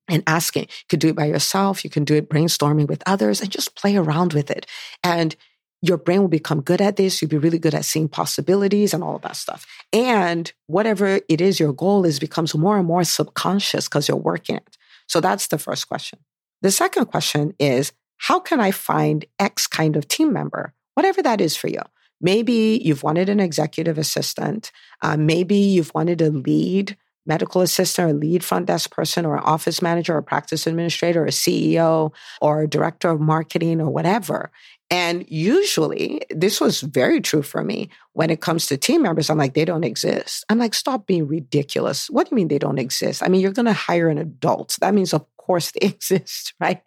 and 0.07 0.23
asking. 0.27 0.63
You 0.63 0.85
could 0.89 0.99
do 0.99 1.09
it 1.09 1.15
by 1.15 1.25
yourself. 1.25 1.83
You 1.83 1.89
can 1.89 2.03
do 2.03 2.15
it 2.15 2.29
brainstorming 2.29 2.87
with 2.87 3.03
others 3.05 3.41
and 3.41 3.49
just 3.49 3.75
play 3.75 3.95
around 3.95 4.33
with 4.33 4.51
it. 4.51 4.65
And 5.03 5.35
your 5.83 5.97
brain 5.97 6.21
will 6.21 6.29
become 6.29 6.61
good 6.61 6.79
at 6.79 6.95
this. 6.95 7.21
You'll 7.21 7.29
be 7.29 7.37
really 7.37 7.59
good 7.59 7.75
at 7.75 7.83
seeing 7.83 8.07
possibilities 8.07 8.93
and 8.93 9.03
all 9.03 9.17
of 9.17 9.21
that 9.23 9.35
stuff. 9.35 9.67
And 9.91 10.51
whatever 10.67 11.19
it 11.27 11.41
is 11.41 11.59
your 11.59 11.73
goal 11.73 12.05
is 12.05 12.19
becomes 12.19 12.55
more 12.55 12.77
and 12.77 12.87
more 12.87 13.03
subconscious 13.03 13.89
because 13.89 14.07
you're 14.07 14.15
working 14.15 14.55
it. 14.55 14.77
So 15.07 15.19
that's 15.19 15.47
the 15.47 15.57
first 15.57 15.89
question. 15.89 16.19
The 16.61 16.71
second 16.71 17.07
question 17.07 17.53
is 17.59 17.91
how 18.15 18.39
can 18.39 18.61
I 18.61 18.71
find 18.71 19.25
X 19.39 19.67
kind 19.67 19.97
of 19.97 20.07
team 20.07 20.31
member? 20.31 20.73
Whatever 20.93 21.21
that 21.21 21.41
is 21.41 21.57
for 21.57 21.67
you. 21.67 21.81
Maybe 22.21 22.79
you've 22.81 23.03
wanted 23.03 23.27
an 23.27 23.41
executive 23.41 23.97
assistant. 23.97 24.71
Uh, 25.01 25.17
maybe 25.17 25.55
you've 25.55 25.93
wanted 25.93 26.21
a 26.21 26.29
lead 26.29 26.95
medical 27.25 27.61
assistant 27.61 28.07
or 28.07 28.11
a 28.11 28.17
lead 28.17 28.43
front 28.43 28.65
desk 28.65 28.91
person 28.91 29.25
or 29.25 29.35
an 29.35 29.43
office 29.43 29.81
manager 29.81 30.15
or 30.15 30.21
practice 30.21 30.67
administrator 30.67 31.23
or 31.23 31.27
a 31.27 31.31
CEO 31.31 32.13
or 32.41 32.67
director 32.67 33.09
of 33.09 33.19
marketing 33.19 33.81
or 33.81 33.89
whatever. 33.89 34.51
And 34.93 35.25
usually, 35.27 36.21
this 36.29 36.61
was 36.61 36.81
very 36.81 37.19
true 37.19 37.41
for 37.41 37.63
me 37.63 37.89
when 38.11 38.29
it 38.29 38.41
comes 38.41 38.67
to 38.67 38.77
team 38.77 39.01
members. 39.01 39.27
I'm 39.27 39.39
like, 39.39 39.55
they 39.55 39.65
don't 39.65 39.83
exist. 39.83 40.45
I'm 40.49 40.59
like, 40.59 40.75
stop 40.75 41.07
being 41.07 41.27
ridiculous. 41.27 42.11
What 42.11 42.29
do 42.29 42.29
you 42.29 42.35
mean 42.35 42.47
they 42.47 42.59
don't 42.59 42.77
exist? 42.77 43.23
I 43.23 43.27
mean, 43.27 43.41
you're 43.41 43.53
going 43.53 43.65
to 43.65 43.73
hire 43.73 44.07
an 44.07 44.19
adult. 44.19 44.77
That 44.81 44.93
means, 44.93 45.11
of 45.11 45.25
course, 45.37 45.71
they 45.81 45.87
exist, 45.87 46.53
right? 46.59 46.83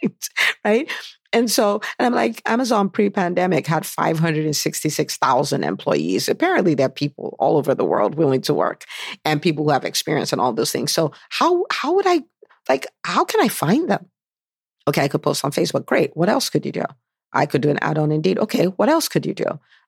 right? 0.64 0.88
And 1.32 1.50
so, 1.50 1.80
and 1.98 2.06
I'm 2.06 2.14
like, 2.14 2.40
Amazon 2.46 2.90
pre 2.90 3.10
pandemic 3.10 3.66
had 3.66 3.84
566,000 3.84 5.64
employees. 5.64 6.28
Apparently, 6.28 6.74
there 6.74 6.86
are 6.86 6.90
people 6.90 7.34
all 7.40 7.56
over 7.56 7.74
the 7.74 7.84
world 7.84 8.14
willing 8.14 8.42
to 8.42 8.54
work 8.54 8.84
and 9.24 9.42
people 9.42 9.64
who 9.64 9.70
have 9.70 9.84
experience 9.84 10.30
and 10.30 10.40
all 10.40 10.52
those 10.52 10.70
things. 10.70 10.92
So, 10.92 11.10
how, 11.30 11.64
how 11.72 11.94
would 11.94 12.06
I, 12.06 12.22
like, 12.68 12.86
how 13.02 13.24
can 13.24 13.40
I 13.40 13.48
find 13.48 13.90
them? 13.90 14.06
Okay, 14.86 15.02
I 15.02 15.08
could 15.08 15.24
post 15.24 15.44
on 15.44 15.50
Facebook. 15.50 15.86
Great. 15.86 16.16
What 16.16 16.28
else 16.28 16.48
could 16.48 16.64
you 16.64 16.70
do? 16.70 16.84
I 17.32 17.46
could 17.46 17.60
do 17.62 17.70
an 17.70 17.78
ad 17.82 17.98
on 17.98 18.12
Indeed. 18.12 18.38
Okay, 18.38 18.66
what 18.66 18.88
else 18.88 19.08
could 19.08 19.26
you 19.26 19.34
do? 19.34 19.46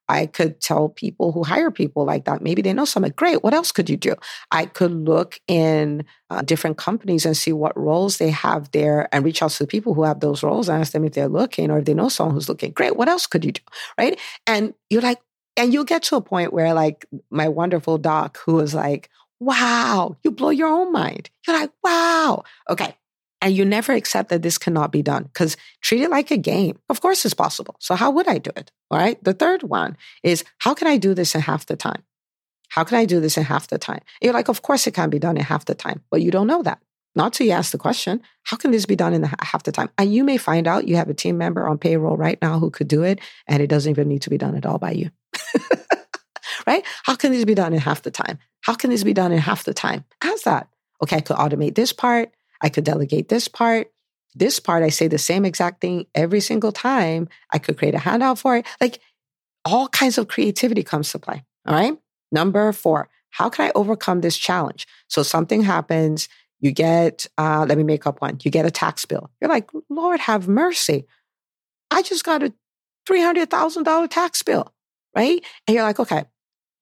I 0.09 0.27
could 0.27 0.61
tell 0.61 0.89
people 0.89 1.33
who 1.33 1.45
hire 1.45 1.71
people 1.71 2.05
like 2.07 2.25
that. 2.25 2.41
Maybe 2.41 2.63
they 2.63 2.73
know 2.73 2.87
something. 2.87 3.13
Great. 3.15 3.43
What 3.43 3.53
else 3.53 3.73
could 3.73 3.91
you 3.91 3.97
do? 3.99 4.15
I 4.51 4.65
could 4.65 4.91
look 4.91 5.39
in 5.47 6.07
uh, 6.31 6.41
different 6.43 6.79
companies 6.79 7.27
and 7.27 7.37
see 7.37 7.53
what 7.53 7.79
roles 7.79 8.17
they 8.17 8.31
have 8.31 8.71
there 8.71 9.09
and 9.13 9.25
reach 9.25 9.43
out 9.43 9.51
to 9.51 9.63
the 9.63 9.67
people 9.67 9.93
who 9.93 10.05
have 10.05 10.21
those 10.21 10.43
roles 10.43 10.69
and 10.69 10.81
ask 10.81 10.93
them 10.93 11.05
if 11.05 11.13
they're 11.13 11.29
looking 11.29 11.71
or 11.71 11.79
if 11.79 11.85
they 11.85 11.93
know 11.93 12.09
someone 12.09 12.35
who's 12.35 12.49
looking. 12.49 12.73
Great. 12.73 12.97
What 12.97 13.09
else 13.09 13.27
could 13.27 13.45
you 13.45 13.53
do? 13.53 13.61
Right. 13.99 14.19
And 14.47 14.73
you're 14.89 15.03
like, 15.03 15.19
and 15.59 15.75
you'll 15.75 15.85
get 15.85 16.05
to 16.05 16.17
a 16.17 16.23
point 16.23 16.53
where, 16.53 16.73
like, 16.73 17.05
my 17.31 17.49
wonderful 17.49 17.99
doc 17.99 18.39
who 18.47 18.55
was 18.55 18.75
like, 18.75 19.11
wow, 19.41 20.17
you 20.23 20.31
blow 20.31 20.51
your 20.51 20.69
own 20.69 20.93
mind. 20.93 21.31
You're 21.47 21.59
like, 21.59 21.71
wow. 21.85 22.45
Okay. 22.71 22.97
And 23.41 23.55
you 23.55 23.65
never 23.65 23.93
accept 23.93 24.31
that 24.31 24.43
this 24.43 24.59
cannot 24.59 24.91
be 24.91 25.03
done 25.03 25.25
because 25.25 25.57
treat 25.81 26.03
it 26.03 26.11
like 26.11 26.31
a 26.31 26.37
game. 26.37 26.79
Of 26.89 27.01
course, 27.01 27.25
it's 27.25 27.35
possible. 27.35 27.77
So, 27.79 27.95
how 27.95 28.11
would 28.11 28.27
I 28.27 28.39
do 28.39 28.51
it? 28.57 28.73
All 28.91 28.99
right. 28.99 29.23
The 29.23 29.35
third 29.35 29.63
one 29.63 29.97
is 30.23 30.45
how 30.59 30.75
can 30.75 30.89
I 30.89 30.97
do 30.97 31.15
this 31.15 31.35
in 31.35 31.43
half 31.43 31.67
the 31.67 31.77
time? 31.77 32.03
How 32.71 32.85
can 32.85 32.99
I 32.99 33.05
do 33.05 33.21
this 33.21 33.37
in 33.37 33.45
half 33.45 33.69
the 33.69 33.79
time? 33.79 34.01
you're 34.21 34.33
like, 34.33 34.49
of 34.49 34.63
course, 34.63 34.87
it 34.87 34.95
can 34.95 35.11
be 35.11 35.19
done 35.19 35.37
in 35.37 35.45
half 35.45 35.65
the 35.65 35.75
time, 35.75 36.03
but 36.11 36.21
you 36.21 36.31
don't 36.31 36.47
know 36.47 36.63
that. 36.63 36.81
Not 37.15 37.33
till 37.33 37.47
you 37.47 37.53
ask 37.53 37.73
the 37.73 37.79
question, 37.79 38.23
how 38.45 38.57
can 38.57 38.71
this 38.71 38.87
be 38.87 38.95
done 38.95 39.15
in 39.15 39.25
half 39.25 39.63
the 39.63 39.73
time? 39.73 39.89
And 39.99 40.15
you 40.15 40.23
may 40.23 40.37
find 40.37 40.69
out 40.69 40.87
you 40.87 40.97
have 40.97 41.09
a 41.09 41.15
team 41.15 41.39
member 41.39 41.67
on 41.67 41.79
payroll 41.79 42.17
right 42.17 42.41
now 42.41 42.59
who 42.59 42.71
could 42.71 42.87
do 42.87 43.03
it, 43.03 43.21
and 43.47 43.63
it 43.63 43.69
doesn't 43.69 43.91
even 43.91 44.09
need 44.09 44.23
to 44.23 44.31
be 44.31 44.39
done 44.39 44.55
at 44.55 44.67
all 44.67 44.79
by 44.79 44.93
you. 44.93 45.11
right? 46.67 46.85
How 47.05 47.17
can 47.17 47.33
this 47.33 47.45
be 47.45 47.55
done 47.55 47.73
in 47.73 47.81
half 47.81 48.03
the 48.03 48.11
time? 48.11 48.39
How 48.61 48.75
can 48.75 48.91
this 48.91 49.03
be 49.03 49.15
done 49.15 49.33
in 49.33 49.39
half 49.39 49.65
the 49.65 49.75
time? 49.75 50.05
Ask 50.23 50.45
that. 50.45 50.69
Okay, 51.03 51.17
I 51.17 51.21
could 51.21 51.37
automate 51.37 51.75
this 51.75 51.93
part. 51.93 52.31
I 52.61 52.69
could 52.69 52.85
delegate 52.85 53.29
this 53.29 53.49
part. 53.49 53.91
This 54.35 54.61
part, 54.61 54.83
I 54.83 54.91
say 54.91 55.09
the 55.09 55.19
same 55.19 55.45
exact 55.45 55.81
thing 55.81 56.07
every 56.15 56.41
single 56.41 56.73
time. 56.73 57.29
I 57.51 57.59
could 57.59 57.79
create 57.79 57.95
a 57.95 57.99
handout 57.99 58.39
for 58.39 58.57
it. 58.57 58.67
Like 58.81 59.01
all 59.65 59.89
kinds 59.89 60.19
of 60.19 60.29
creativity 60.29 60.83
comes 60.83 61.11
to 61.13 61.19
play. 61.19 61.45
All 61.67 61.75
right. 61.75 61.97
Number 62.31 62.73
four, 62.73 63.09
how 63.31 63.49
can 63.49 63.67
I 63.67 63.73
overcome 63.75 64.21
this 64.21 64.37
challenge? 64.37 64.87
So 65.09 65.23
something 65.23 65.63
happens, 65.63 66.29
you 66.61 66.73
get, 66.73 67.27
uh, 67.39 67.65
let 67.69 67.79
me 67.79 67.85
make 67.85 68.07
up 68.07 68.21
one, 68.21 68.39
you 68.43 68.51
get 68.51 68.67
a 68.67 68.71
tax 68.71 69.05
bill. 69.05 69.31
You're 69.41 69.51
like, 69.51 69.71
Lord 69.89 70.21
have 70.21 70.49
mercy. 70.49 71.07
I 71.91 72.03
just 72.03 72.25
got 72.25 72.43
a 72.43 72.53
$300,000 73.09 74.11
tax 74.11 74.43
bill, 74.43 74.73
right? 75.17 75.43
And 75.67 75.75
you're 75.75 75.85
like, 75.85 76.01
okay, 76.01 76.25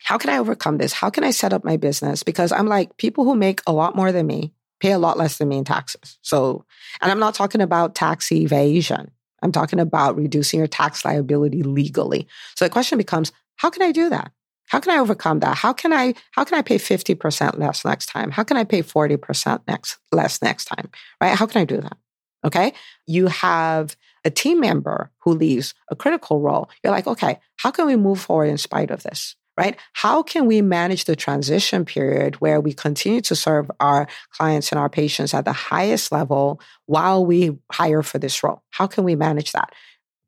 how 0.02 0.18
can 0.18 0.30
I 0.30 0.38
overcome 0.38 0.78
this? 0.78 0.92
How 0.92 1.10
can 1.10 1.24
I 1.24 1.30
set 1.30 1.52
up 1.52 1.64
my 1.64 1.76
business? 1.76 2.22
Because 2.22 2.52
I'm 2.52 2.66
like, 2.66 2.96
people 2.96 3.24
who 3.24 3.34
make 3.34 3.60
a 3.66 3.72
lot 3.72 3.96
more 3.96 4.12
than 4.12 4.26
me, 4.26 4.52
pay 4.80 4.92
a 4.92 4.98
lot 4.98 5.18
less 5.18 5.38
than 5.38 5.48
me 5.48 5.58
in 5.58 5.64
taxes. 5.64 6.18
So, 6.22 6.64
and 7.00 7.10
I'm 7.10 7.18
not 7.18 7.34
talking 7.34 7.60
about 7.60 7.94
tax 7.94 8.30
evasion. 8.30 9.10
I'm 9.42 9.52
talking 9.52 9.80
about 9.80 10.16
reducing 10.16 10.58
your 10.58 10.66
tax 10.66 11.04
liability 11.04 11.62
legally. 11.62 12.26
So 12.54 12.64
the 12.64 12.70
question 12.70 12.98
becomes, 12.98 13.32
how 13.56 13.70
can 13.70 13.82
I 13.82 13.92
do 13.92 14.08
that? 14.10 14.32
How 14.68 14.80
can 14.80 14.92
I 14.92 14.98
overcome 14.98 15.40
that? 15.40 15.56
How 15.56 15.72
can 15.72 15.92
I 15.92 16.14
how 16.32 16.44
can 16.44 16.58
I 16.58 16.62
pay 16.62 16.76
50% 16.76 17.58
less 17.58 17.84
next 17.84 18.06
time? 18.06 18.30
How 18.30 18.42
can 18.42 18.56
I 18.56 18.64
pay 18.64 18.82
40% 18.82 19.60
next 19.68 19.98
less 20.12 20.42
next 20.42 20.64
time? 20.64 20.90
Right? 21.20 21.36
How 21.36 21.46
can 21.46 21.62
I 21.62 21.64
do 21.64 21.80
that? 21.80 21.96
Okay? 22.44 22.72
You 23.06 23.28
have 23.28 23.96
a 24.24 24.30
team 24.30 24.60
member 24.60 25.10
who 25.20 25.32
leaves 25.32 25.74
a 25.90 25.96
critical 25.96 26.40
role. 26.40 26.68
You're 26.82 26.92
like, 26.92 27.06
okay, 27.06 27.38
how 27.56 27.70
can 27.70 27.86
we 27.86 27.96
move 27.96 28.20
forward 28.20 28.46
in 28.46 28.58
spite 28.58 28.90
of 28.90 29.04
this? 29.04 29.36
Right? 29.56 29.76
How 29.94 30.22
can 30.22 30.46
we 30.46 30.60
manage 30.60 31.04
the 31.04 31.16
transition 31.16 31.84
period 31.84 32.36
where 32.36 32.60
we 32.60 32.72
continue 32.72 33.20
to 33.22 33.34
serve 33.34 33.70
our 33.80 34.06
clients 34.30 34.70
and 34.70 34.78
our 34.78 34.90
patients 34.90 35.32
at 35.32 35.44
the 35.44 35.52
highest 35.52 36.12
level 36.12 36.60
while 36.86 37.24
we 37.24 37.56
hire 37.72 38.02
for 38.02 38.18
this 38.18 38.42
role? 38.42 38.62
How 38.70 38.86
can 38.86 39.04
we 39.04 39.16
manage 39.16 39.52
that? 39.52 39.72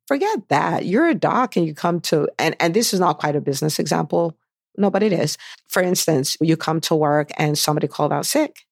Forget 0.07 0.49
that. 0.49 0.87
You're 0.87 1.09
a 1.09 1.15
doc 1.15 1.57
and 1.57 1.67
you 1.67 1.75
come 1.75 2.01
to, 2.01 2.29
and, 2.39 2.57
and 2.59 2.73
this 2.73 2.95
is 2.95 3.01
not 3.01 3.19
quite 3.19 3.37
a 3.37 3.41
business 3.41 3.79
example. 3.79 4.37
No, 4.79 4.91
but 4.91 5.03
it 5.03 5.13
is. 5.13 5.37
For 5.69 5.83
instance, 5.83 6.37
you 6.41 6.57
come 6.57 6.81
to 6.83 6.95
work 6.95 7.31
and 7.37 7.59
somebody 7.59 7.89
called 7.89 8.13
out 8.13 8.25
sick. 8.25 8.65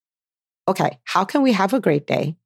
Okay, 0.68 0.98
how 1.04 1.24
can 1.24 1.42
we 1.42 1.52
have 1.52 1.74
a 1.74 1.80
great 1.80 2.06
day 2.06 2.36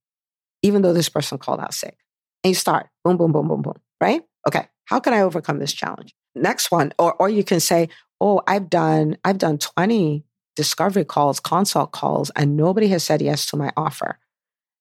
even 0.63 0.83
though 0.83 0.93
this 0.93 1.09
person 1.09 1.39
called 1.39 1.61
out 1.61 1.73
sick? 1.73 1.97
And 2.43 2.51
you 2.51 2.55
start 2.55 2.89
boom, 3.05 3.17
boom, 3.17 3.33
boom, 3.33 3.49
boom, 3.49 3.63
boom, 3.63 3.81
right? 4.01 4.23
Okay, 4.49 4.67
how 4.87 4.99
can 4.99 5.13
I 5.13 5.21
overcome 5.21 5.59
this 5.59 5.73
challenge? 5.73 6.15
Next 6.35 6.71
one 6.71 6.93
or 6.99 7.15
or 7.15 7.29
you 7.29 7.45
can 7.45 7.61
say 7.61 7.89
oh 8.21 8.41
i've 8.47 8.71
done 8.71 9.17
i've 9.25 9.39
done 9.39 9.59
20 9.59 10.25
discovery 10.57 11.05
calls 11.05 11.41
consult 11.41 11.93
calls 11.93 12.31
and 12.37 12.57
nobody 12.57 12.89
has 12.89 13.03
said 13.03 13.23
yes 13.23 13.47
to 13.47 13.57
my 13.57 13.73
offer. 13.77 14.19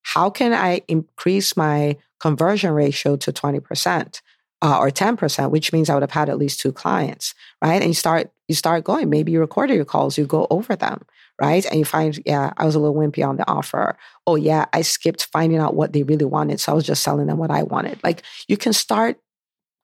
How 0.01 0.29
can 0.29 0.53
i 0.53 0.81
increase 0.87 1.55
my 1.55 1.97
conversion 2.19 2.71
ratio 2.71 3.15
to 3.15 3.31
20% 3.31 4.21
uh, 4.61 4.77
or 4.77 4.89
10% 4.89 5.51
which 5.51 5.71
means 5.71 5.89
i 5.89 5.93
would 5.93 6.03
have 6.03 6.11
had 6.11 6.27
at 6.29 6.37
least 6.37 6.59
two 6.59 6.71
clients 6.71 7.33
right? 7.61 7.81
And 7.81 7.91
you 7.91 7.93
start 7.93 8.31
you 8.47 8.55
start 8.55 8.83
going. 8.83 9.11
Maybe 9.11 9.31
you 9.31 9.39
recorded 9.39 9.75
your 9.75 9.85
calls 9.85 10.17
you 10.17 10.25
go 10.25 10.47
over 10.49 10.75
them 10.75 11.05
right? 11.39 11.65
And 11.65 11.79
you 11.79 11.85
find 11.85 12.19
yeah 12.25 12.51
i 12.57 12.65
was 12.65 12.75
a 12.75 12.79
little 12.79 12.95
wimpy 12.95 13.25
on 13.25 13.37
the 13.37 13.49
offer. 13.49 13.97
Oh 14.27 14.35
yeah 14.35 14.65
i 14.73 14.81
skipped 14.81 15.27
finding 15.31 15.59
out 15.59 15.75
what 15.75 15.93
they 15.93 16.03
really 16.03 16.25
wanted 16.25 16.59
so 16.59 16.71
i 16.71 16.75
was 16.75 16.85
just 16.85 17.03
selling 17.03 17.27
them 17.27 17.37
what 17.37 17.51
i 17.51 17.63
wanted. 17.63 18.03
Like 18.03 18.23
you 18.47 18.57
can 18.57 18.73
start 18.73 19.17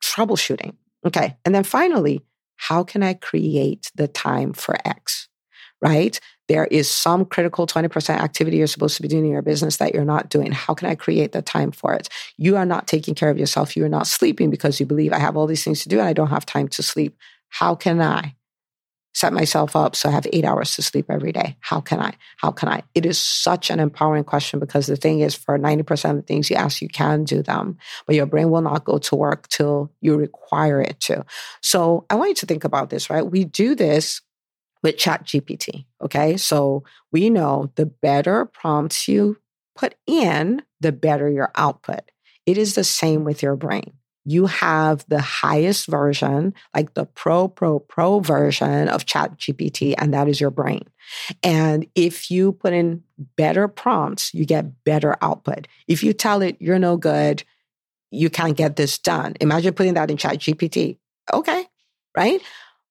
troubleshooting 0.04 0.76
Okay. 1.06 1.38
And 1.46 1.54
then 1.54 1.64
finally, 1.64 2.22
how 2.58 2.84
can 2.84 3.04
I 3.04 3.14
create 3.14 3.92
the 3.96 4.08
time 4.08 4.54
for 4.54 4.76
X? 4.86 5.28
Right? 5.82 6.20
There 6.48 6.66
is 6.66 6.90
some 6.90 7.26
critical 7.26 7.68
20% 7.68 8.10
activity 8.10 8.58
you're 8.58 8.68
supposed 8.68 8.96
to 8.96 9.02
be 9.02 9.08
doing 9.08 9.26
in 9.26 9.32
your 9.32 9.42
business 9.42 9.78
that 9.78 9.94
you're 9.94 10.06
not 10.06 10.30
doing. 10.30 10.52
How 10.52 10.74
can 10.74 10.90
I 10.90 10.96
create 10.96 11.32
the 11.32 11.42
time 11.42 11.72
for 11.72 11.94
it? 11.94 12.08
You 12.38 12.56
are 12.56 12.66
not 12.66 12.88
taking 12.88 13.16
care 13.16 13.30
of 13.30 13.38
yourself. 13.38 13.76
You 13.76 13.84
are 13.86 13.90
not 13.90 14.08
sleeping 14.08 14.50
because 14.50 14.80
you 14.80 14.86
believe 14.86 15.12
I 15.12 15.20
have 15.20 15.36
all 15.36 15.48
these 15.48 15.64
things 15.64 15.82
to 15.84 15.90
do 15.90 16.00
and 16.00 16.08
I 16.08 16.14
don't 16.14 16.30
have 16.30 16.46
time 16.46 16.68
to 16.70 16.84
sleep. 16.84 17.18
How 17.50 17.76
can 17.76 18.02
I 18.02 18.36
set 19.16 19.32
myself 19.32 19.78
up 19.78 19.96
so 19.96 20.10
I 20.10 20.12
have 20.12 20.28
eight 20.34 20.44
hours 20.44 20.76
to 20.76 20.82
sleep 20.82 21.06
every 21.10 21.32
day? 21.32 21.56
How 21.62 21.80
can 21.80 22.02
I? 22.02 22.14
How 22.38 22.52
can 22.52 22.68
I? 22.68 22.84
It 22.94 23.06
is 23.06 23.18
such 23.18 23.70
an 23.70 23.80
empowering 23.80 24.26
question 24.26 24.60
because 24.60 24.88
the 24.88 24.98
thing 24.98 25.22
is, 25.22 25.34
for 25.34 25.58
90% 25.58 26.10
of 26.12 26.16
the 26.18 26.22
things 26.22 26.50
you 26.50 26.58
ask, 26.58 26.82
you 26.82 26.90
can 26.90 27.24
do 27.24 27.42
them, 27.42 27.78
but 28.06 28.16
your 28.16 28.26
brain 28.26 28.52
will 28.52 28.62
not 28.62 28.84
go 28.84 28.98
to 28.98 29.16
work 29.16 29.48
till 29.48 29.90
you 30.02 30.18
require 30.18 30.82
it 30.82 31.00
to. 31.00 31.26
So 31.62 32.06
I 32.10 32.16
want 32.16 32.30
you 32.30 32.36
to 32.36 32.46
think 32.46 32.66
about 32.66 32.90
this, 32.90 33.10
right? 33.10 33.26
We 33.26 33.46
do 33.46 33.74
this 33.74 34.22
with 34.84 34.98
Chat 34.98 35.24
GPT. 35.24 35.86
Okay. 36.04 36.36
So 36.36 36.84
we 37.12 37.30
know 37.30 37.72
the 37.76 37.86
better 37.86 38.46
prompts 38.46 39.08
you 39.08 39.38
put 39.78 39.96
in, 40.06 40.62
the 40.82 40.92
better 40.92 41.30
your 41.30 41.52
output. 41.56 42.02
It 42.46 42.58
is 42.58 42.76
the 42.76 42.84
same 42.84 43.24
with 43.24 43.42
your 43.42 43.56
brain. 43.56 43.94
You 44.26 44.48
have 44.48 45.06
the 45.08 45.22
highest 45.22 45.88
version, 45.88 46.54
like 46.74 46.94
the 46.96 47.06
pro, 47.06 47.48
pro, 47.48 47.80
pro 47.80 48.20
version 48.20 48.90
of 48.90 49.06
ChatGPT, 49.06 49.94
and 49.98 50.14
that 50.14 50.28
is 50.28 50.42
your 50.42 50.50
brain. 50.50 50.84
And 51.44 51.86
if 51.96 52.32
you 52.32 52.52
put 52.52 52.74
in 52.74 53.04
better 53.38 53.68
prompts, 53.68 54.34
you 54.34 54.46
get 54.46 54.84
better 54.84 55.16
output. 55.22 55.68
If 55.88 56.04
you 56.04 56.12
tell 56.12 56.42
it 56.42 56.58
you're 56.60 56.80
no 56.80 56.98
good, 56.98 57.44
you 58.12 58.30
can't 58.30 58.58
get 58.58 58.76
this 58.76 58.98
done. 58.98 59.36
Imagine 59.42 59.74
putting 59.74 59.94
that 59.94 60.10
in 60.10 60.18
ChatGPT. 60.18 60.98
Okay, 61.32 61.66
right? 62.16 62.42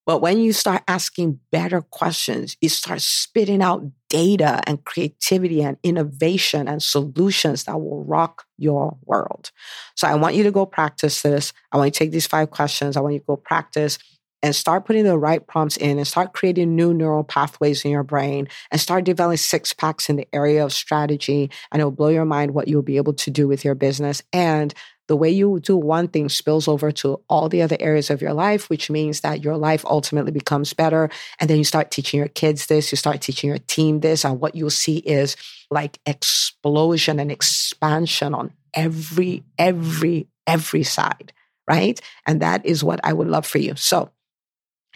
But 0.07 0.21
when 0.21 0.39
you 0.39 0.53
start 0.53 0.83
asking 0.87 1.41
better 1.51 1.81
questions, 1.81 2.57
you 2.61 2.69
start 2.69 3.01
spitting 3.01 3.63
out 3.63 3.85
data 4.09 4.61
and 4.67 4.85
creativity 4.85 5.63
and 5.63 5.77
innovation 5.83 6.69
and 6.69 6.83
solutions 6.83 7.65
that 7.65 7.81
will 7.81 8.05
rock 8.05 8.45
your 8.59 8.97
world. 9.05 9.51
So 9.97 10.07
I 10.07 10.15
want 10.15 10.35
you 10.35 10.45
to 10.45 10.51
go 10.51 10.67
practice 10.67 11.23
this. 11.23 11.53
I 11.73 11.79
want 11.79 11.89
you 11.89 11.93
to 11.93 11.99
take 11.99 12.13
these 12.13 12.27
five 12.27 12.51
questions. 12.51 12.97
I 12.97 13.01
want 13.01 13.15
you 13.15 13.21
to 13.21 13.27
go 13.27 13.37
practice 13.37 13.99
and 14.45 14.55
start 14.55 14.85
putting 14.85 15.05
the 15.05 15.17
right 15.17 15.47
prompts 15.47 15.79
in 15.79 15.97
and 15.97 16.07
start 16.07 16.35
creating 16.35 16.77
new 16.77 16.93
neural 16.93 17.25
pathways 17.25 17.83
in 17.83 17.91
your 17.91 18.03
brain 18.03 18.47
and 18.71 18.79
start 18.79 19.05
developing 19.05 19.39
six 19.39 19.73
packs 19.73 20.11
in 20.11 20.17
the 20.17 20.29
area 20.35 20.63
of 20.63 20.71
strategy. 20.71 21.51
And 21.73 21.81
it 21.81 21.85
will 21.85 21.93
blow 21.93 22.11
your 22.11 22.27
mind 22.27 22.53
what 22.53 22.69
you'll 22.69 22.83
be 22.83 22.99
able 22.99 23.15
to 23.15 23.31
do 23.31 23.49
with 23.49 23.65
your 23.65 23.75
business. 23.75 24.23
And 24.35 24.75
the 25.07 25.17
way 25.17 25.31
you 25.31 25.61
do 25.61 25.77
one 25.77 26.09
thing 26.09 26.29
spills 26.29 26.67
over 26.67 26.91
to 26.93 27.21
all 27.29 27.49
the 27.49 27.63
other 27.63 27.77
areas 27.81 28.11
of 28.11 28.23
your 28.23 28.33
life, 28.33 28.71
which 28.71 28.91
means 28.91 29.21
that 29.21 29.45
your 29.45 29.57
life 29.57 29.85
ultimately 29.87 30.33
becomes 30.33 30.73
better. 30.73 31.11
And 31.39 31.51
then 31.51 31.59
you 31.59 31.65
start 31.65 31.91
teaching 31.91 32.19
your 32.19 32.29
kids 32.29 32.67
this, 32.67 32.91
you 32.91 32.97
start 32.97 33.21
teaching 33.21 33.49
your 33.49 33.59
team 33.59 34.01
this, 34.01 34.25
and 34.25 34.41
what 34.41 34.55
you'll 34.55 34.71
see 34.71 34.99
is 34.99 35.37
like 35.71 35.99
explosion 36.07 37.21
and 37.21 37.31
expansion 37.31 38.35
on 38.35 38.53
every, 38.73 39.45
every, 39.59 40.29
every 40.47 40.83
side, 40.83 41.33
right? 41.69 42.01
And 42.27 42.41
that 42.41 42.65
is 42.65 42.83
what 42.83 43.01
I 43.05 43.13
would 43.13 43.29
love 43.29 43.47
for 43.47 43.59
you. 43.59 43.75
So 43.77 44.11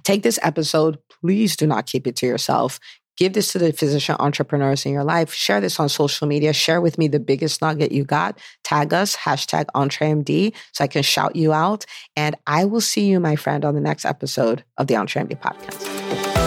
take 0.05 0.23
this 0.23 0.39
episode. 0.43 0.99
Please 1.21 1.57
do 1.57 1.67
not 1.67 1.87
keep 1.87 2.07
it 2.07 2.17
to 2.17 2.27
yourself. 2.27 2.81
Give 3.19 3.33
this 3.33 3.53
to 3.53 3.59
the 3.59 3.73
physician 3.73 4.17
entrepreneurs 4.21 4.87
in 4.87 4.93
your 4.93 5.05
life. 5.05 5.35
Share 5.35 5.61
this 5.61 5.79
on 5.81 5.89
social 5.89 6.27
media. 6.27 6.53
Share 6.53 6.81
with 6.81 6.99
me 6.99 7.09
the 7.09 7.21
biggest 7.21 7.61
nugget 7.61 7.91
you 7.91 8.05
got. 8.05 8.39
Tag 8.63 8.95
us, 8.95 9.17
hashtag 9.17 9.67
EntreMD, 9.75 10.55
so 10.73 10.85
I 10.85 10.87
can 10.87 11.03
shout 11.03 11.35
you 11.35 11.53
out. 11.53 11.85
And 12.17 12.37
I 12.47 12.65
will 12.65 12.81
see 12.81 13.07
you, 13.07 13.19
my 13.19 13.35
friend, 13.35 13.65
on 13.65 13.75
the 13.75 13.81
next 13.81 14.05
episode 14.05 14.65
of 14.79 14.87
the 14.87 14.95
EntreMD 14.95 15.41
podcast. 15.41 16.38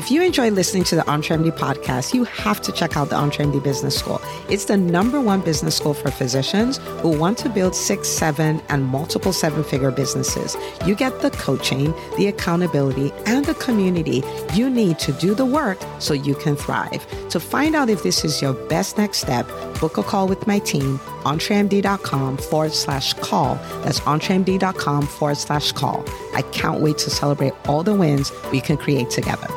If 0.00 0.10
you 0.10 0.22
enjoy 0.22 0.50
listening 0.50 0.84
to 0.84 0.96
the 0.96 1.02
EntreMD 1.02 1.58
podcast, 1.58 2.14
you 2.14 2.24
have 2.24 2.62
to 2.62 2.72
check 2.72 2.96
out 2.96 3.10
the 3.10 3.16
EntreMD 3.16 3.62
Business 3.62 3.98
School. 3.98 4.18
It's 4.48 4.64
the 4.64 4.78
number 4.78 5.20
one 5.20 5.42
business 5.42 5.76
school 5.76 5.92
for 5.92 6.10
physicians 6.10 6.78
who 7.02 7.10
want 7.10 7.36
to 7.40 7.50
build 7.50 7.76
six, 7.76 8.08
seven, 8.08 8.62
and 8.70 8.86
multiple 8.86 9.34
seven 9.34 9.62
figure 9.62 9.90
businesses. 9.90 10.56
You 10.86 10.94
get 10.94 11.20
the 11.20 11.30
coaching, 11.32 11.92
the 12.16 12.28
accountability, 12.28 13.12
and 13.26 13.44
the 13.44 13.52
community 13.56 14.22
you 14.54 14.70
need 14.70 14.98
to 15.00 15.12
do 15.12 15.34
the 15.34 15.44
work 15.44 15.78
so 15.98 16.14
you 16.14 16.34
can 16.34 16.56
thrive. 16.56 17.06
To 17.28 17.38
find 17.38 17.76
out 17.76 17.90
if 17.90 18.02
this 18.02 18.24
is 18.24 18.40
your 18.40 18.54
best 18.54 18.96
next 18.96 19.18
step, 19.18 19.46
book 19.80 19.98
a 19.98 20.02
call 20.02 20.28
with 20.28 20.46
my 20.46 20.60
team, 20.60 20.96
entremd.com 21.24 22.38
forward 22.38 22.72
slash 22.72 23.12
call. 23.12 23.56
That's 23.82 24.00
entremd.com 24.00 25.06
forward 25.08 25.36
slash 25.36 25.72
call. 25.72 26.02
I 26.32 26.40
can't 26.52 26.80
wait 26.80 26.96
to 26.98 27.10
celebrate 27.10 27.52
all 27.68 27.82
the 27.82 27.94
wins 27.94 28.32
we 28.50 28.62
can 28.62 28.78
create 28.78 29.10
together. 29.10 29.48